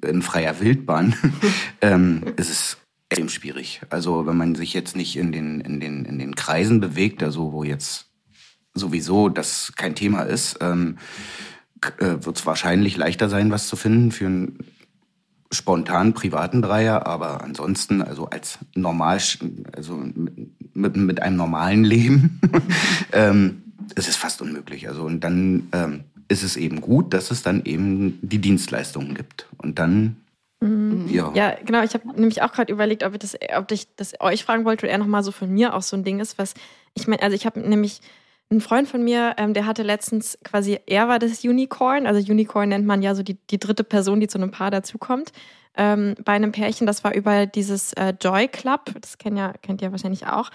[0.03, 1.15] in freier Wildbahn
[1.81, 3.81] ähm, ist es extrem schwierig.
[3.91, 7.53] Also wenn man sich jetzt nicht in den, in den, in den Kreisen bewegt, also
[7.53, 8.11] wo jetzt
[8.75, 10.99] sowieso das kein Thema ist, ähm,
[12.01, 14.59] äh, wird es wahrscheinlich leichter sein, was zu finden für einen
[15.53, 19.21] spontan privaten Dreier, aber ansonsten, also als normal,
[19.75, 20.03] also
[20.75, 22.41] mit, mit einem normalen Leben,
[23.13, 23.63] ähm,
[23.95, 24.89] ist es fast unmöglich.
[24.89, 29.47] Also und dann ähm, ist es eben gut, dass es dann eben die Dienstleistungen gibt.
[29.59, 30.17] Und dann
[30.61, 31.09] Mhm.
[31.11, 31.33] Ja.
[31.35, 31.83] ja, genau.
[31.83, 34.87] Ich habe nämlich auch gerade überlegt, ob ich das, ob ich das euch fragen wollte
[34.87, 36.55] oder er nochmal so von mir auch so ein Ding ist, was
[36.95, 38.01] ich meine, also ich habe nämlich
[38.51, 42.07] ein Freund von mir, ähm, der hatte letztens quasi, er war das Unicorn.
[42.07, 45.33] Also Unicorn nennt man ja so die, die dritte Person, die zu einem Paar dazukommt.
[45.77, 49.83] Ähm, bei einem Pärchen, das war über dieses äh, Joy Club, das kennt, ja, kennt
[49.83, 50.51] ihr wahrscheinlich auch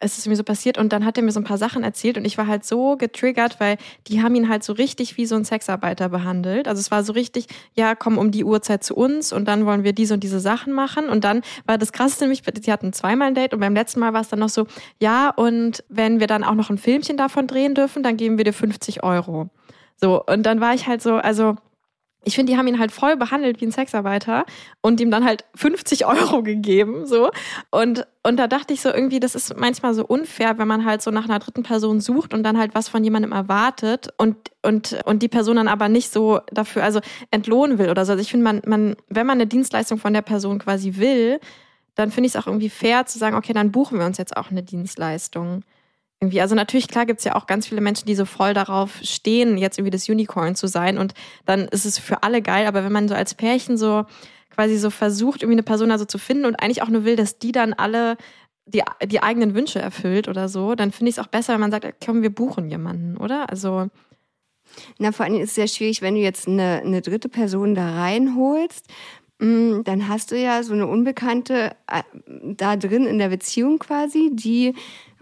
[0.00, 2.16] es ist mir so passiert und dann hat er mir so ein paar Sachen erzählt
[2.16, 3.76] und ich war halt so getriggert, weil
[4.08, 6.66] die haben ihn halt so richtig wie so ein Sexarbeiter behandelt.
[6.66, 9.84] Also es war so richtig, ja, komm um die Uhrzeit zu uns und dann wollen
[9.84, 13.28] wir diese und diese Sachen machen und dann war das krasseste nämlich, sie hatten zweimal
[13.28, 14.66] ein Date und beim letzten Mal war es dann noch so,
[14.98, 18.44] ja, und wenn wir dann auch noch ein Filmchen davon drehen dürfen, dann geben wir
[18.44, 19.50] dir 50 Euro.
[19.96, 21.56] So, und dann war ich halt so, also
[22.22, 24.44] ich finde, die haben ihn halt voll behandelt wie ein Sexarbeiter
[24.82, 27.30] und ihm dann halt 50 Euro gegeben, so.
[27.70, 31.00] Und, und da dachte ich so irgendwie, das ist manchmal so unfair, wenn man halt
[31.00, 34.98] so nach einer dritten Person sucht und dann halt was von jemandem erwartet und, und,
[35.06, 37.00] und die Person dann aber nicht so dafür, also
[37.30, 38.12] entlohnen will oder so.
[38.12, 41.40] Also ich finde, man, man, wenn man eine Dienstleistung von der Person quasi will,
[41.94, 44.36] dann finde ich es auch irgendwie fair zu sagen, okay, dann buchen wir uns jetzt
[44.36, 45.62] auch eine Dienstleistung.
[46.20, 48.98] Irgendwie, also natürlich, klar gibt es ja auch ganz viele Menschen, die so voll darauf
[49.02, 50.98] stehen, jetzt irgendwie das Unicorn zu sein.
[50.98, 51.14] Und
[51.46, 52.66] dann ist es für alle geil.
[52.66, 54.04] Aber wenn man so als Pärchen so
[54.50, 57.38] quasi so versucht, irgendwie eine Person also zu finden und eigentlich auch nur will, dass
[57.38, 58.18] die dann alle
[58.66, 61.70] die, die eigenen Wünsche erfüllt oder so, dann finde ich es auch besser, wenn man
[61.70, 63.48] sagt, komm, wir buchen jemanden, oder?
[63.50, 63.88] Also.
[64.98, 68.00] Na, vor allem ist es sehr schwierig, wenn du jetzt eine, eine dritte Person da
[68.00, 68.86] reinholst,
[69.40, 72.02] mm, dann hast du ja so eine Unbekannte äh,
[72.54, 74.74] da drin in der Beziehung quasi, die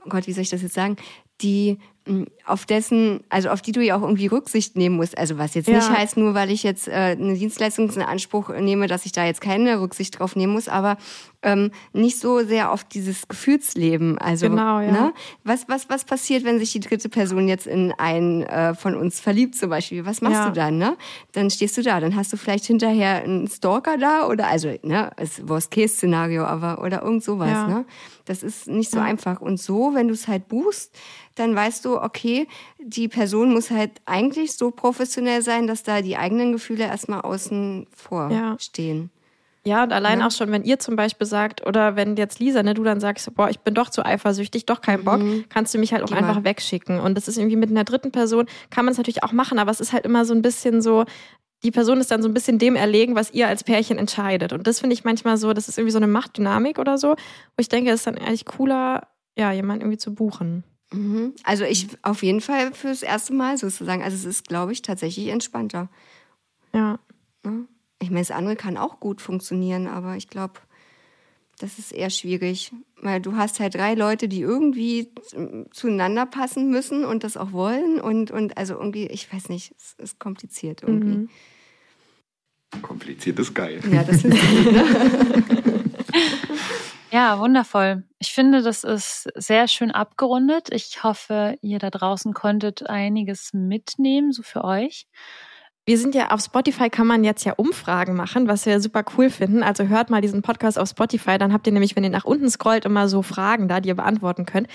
[0.04, 0.96] oh Gott, wie soll ich das jetzt sagen,
[1.40, 5.16] die hm, auf dessen, also auf die du ja auch irgendwie Rücksicht nehmen musst.
[5.16, 5.76] Also was jetzt ja.
[5.76, 9.24] nicht heißt, nur weil ich jetzt äh, eine Dienstleistung in Anspruch nehme, dass ich da
[9.24, 10.96] jetzt keine Rücksicht drauf nehmen muss, aber
[11.42, 14.18] ähm, nicht so sehr auf dieses Gefühlsleben.
[14.18, 14.90] Also, genau, ja.
[14.90, 15.12] ne?
[15.44, 19.20] was, was, was passiert, wenn sich die dritte Person jetzt in einen äh, von uns
[19.20, 20.04] verliebt zum Beispiel?
[20.04, 20.48] Was machst ja.
[20.48, 20.78] du dann?
[20.78, 20.96] Ne?
[21.32, 25.10] Dann stehst du da, dann hast du vielleicht hinterher einen Stalker da oder also, ne,
[25.20, 27.50] ist Worst-Case-Szenario, aber oder irgend sowas.
[27.50, 27.68] Ja.
[27.68, 27.84] Ne?
[28.24, 29.40] Das ist nicht so einfach.
[29.40, 30.94] Und so, wenn du es halt buchst,
[31.36, 36.16] dann weißt du, okay, die Person muss halt eigentlich so professionell sein, dass da die
[36.16, 39.10] eigenen Gefühle erstmal außen vor stehen.
[39.68, 40.26] Ja, und allein ja.
[40.26, 43.32] auch schon, wenn ihr zum Beispiel sagt, oder wenn jetzt Lisa, ne, du dann sagst,
[43.34, 45.44] boah, ich bin doch zu eifersüchtig, doch kein Bock, mhm.
[45.50, 46.98] kannst du mich halt auch Geh einfach wegschicken.
[46.98, 49.70] Und das ist irgendwie mit einer dritten Person, kann man es natürlich auch machen, aber
[49.70, 51.04] es ist halt immer so ein bisschen so,
[51.62, 54.54] die Person ist dann so ein bisschen dem erlegen, was ihr als Pärchen entscheidet.
[54.54, 57.60] Und das finde ich manchmal so, das ist irgendwie so eine Machtdynamik oder so, wo
[57.60, 60.64] ich denke, es ist dann eigentlich cooler, ja, jemanden irgendwie zu buchen.
[60.92, 61.34] Mhm.
[61.44, 64.02] Also ich auf jeden Fall fürs erste Mal sozusagen.
[64.02, 65.90] Also es ist, glaube ich, tatsächlich entspannter.
[66.72, 66.98] Ja.
[68.00, 70.60] Ich meine, das andere kann auch gut funktionieren, aber ich glaube,
[71.58, 72.72] das ist eher schwierig,
[73.02, 75.10] weil du hast halt drei Leute, die irgendwie
[75.72, 79.94] zueinander passen müssen und das auch wollen und, und also irgendwie, ich weiß nicht, es
[79.98, 81.18] ist kompliziert irgendwie.
[81.18, 81.28] Mhm.
[82.82, 83.80] Kompliziert ist geil.
[83.90, 84.84] Ja, das ist gut, ne?
[87.10, 88.04] Ja, wundervoll.
[88.18, 90.68] Ich finde, das ist sehr schön abgerundet.
[90.70, 95.06] Ich hoffe, ihr da draußen konntet einiges mitnehmen, so für euch.
[95.88, 99.30] Wir sind ja auf Spotify, kann man jetzt ja Umfragen machen, was wir super cool
[99.30, 99.62] finden.
[99.62, 102.50] Also hört mal diesen Podcast auf Spotify, dann habt ihr nämlich, wenn ihr nach unten
[102.50, 104.66] scrollt, immer so Fragen da, die ihr beantworten könnt.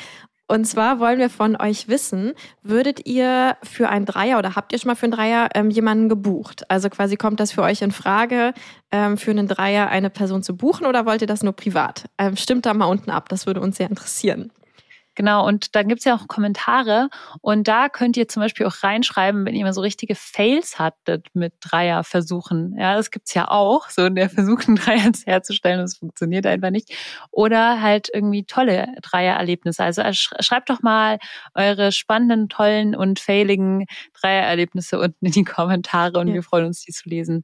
[0.48, 2.34] Und zwar wollen wir von euch wissen,
[2.64, 6.10] würdet ihr für ein Dreier oder habt ihr schon mal für ein Dreier ähm, jemanden
[6.10, 6.64] gebucht?
[6.72, 8.56] Also quasi kommt das für euch in Frage,
[8.90, 12.06] ähm, für einen Dreier eine Person zu buchen oder wollt ihr das nur privat?
[12.18, 14.52] Ähm, stimmt da mal unten ab, das würde uns sehr interessieren.
[15.16, 17.10] Genau, und dann gibt's ja auch Kommentare
[17.42, 21.28] und da könnt ihr zum Beispiel auch reinschreiben, wenn ihr mal so richtige Fails hattet
[21.34, 22.76] mit Dreierversuchen.
[22.80, 26.72] Ja, das gibt's ja auch, so der Versuch, einen Dreier herzustellen und es funktioniert einfach
[26.72, 26.94] nicht.
[27.32, 29.84] Oder halt irgendwie tolle Dreiererlebnisse.
[29.84, 31.20] Also schreibt doch mal
[31.54, 33.86] eure spannenden, tollen und failigen
[34.20, 36.34] Dreiererlebnisse unten in die Kommentare und ja.
[36.34, 37.44] wir freuen uns, die zu lesen.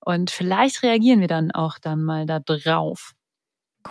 [0.00, 3.12] Und vielleicht reagieren wir dann auch dann mal da drauf.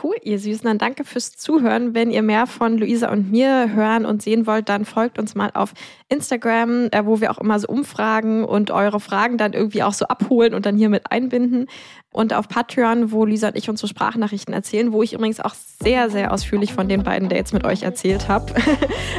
[0.04, 0.66] Cool, ihr Süßen.
[0.66, 1.94] Dann danke fürs Zuhören.
[1.94, 5.52] Wenn ihr mehr von Luisa und mir hören und sehen wollt, dann folgt uns mal
[5.54, 5.74] auf
[6.10, 10.06] Instagram, äh, wo wir auch immer so umfragen und eure Fragen dann irgendwie auch so
[10.06, 11.68] abholen und dann hier mit einbinden
[12.16, 16.10] und auf Patreon, wo Lisa und ich unsere Sprachnachrichten erzählen, wo ich übrigens auch sehr,
[16.10, 18.54] sehr ausführlich von den beiden Dates mit euch erzählt habe.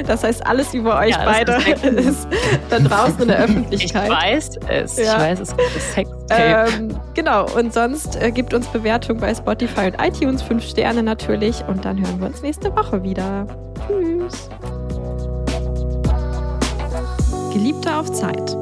[0.07, 1.53] Das heißt, alles über euch ja, beide
[1.89, 2.29] ist
[2.69, 4.05] da draußen in der Öffentlichkeit.
[4.05, 4.99] Ich weiß es.
[4.99, 5.15] Ja.
[5.15, 5.57] Ich weiß es.
[5.95, 7.47] Sex ähm, genau.
[7.57, 11.65] Und sonst äh, gibt uns Bewertung bei Spotify und iTunes, Sterne natürlich.
[11.67, 13.47] Und dann hören wir uns nächste Woche wieder.
[13.87, 14.49] Tschüss.
[17.53, 18.57] Geliebte auf Zeit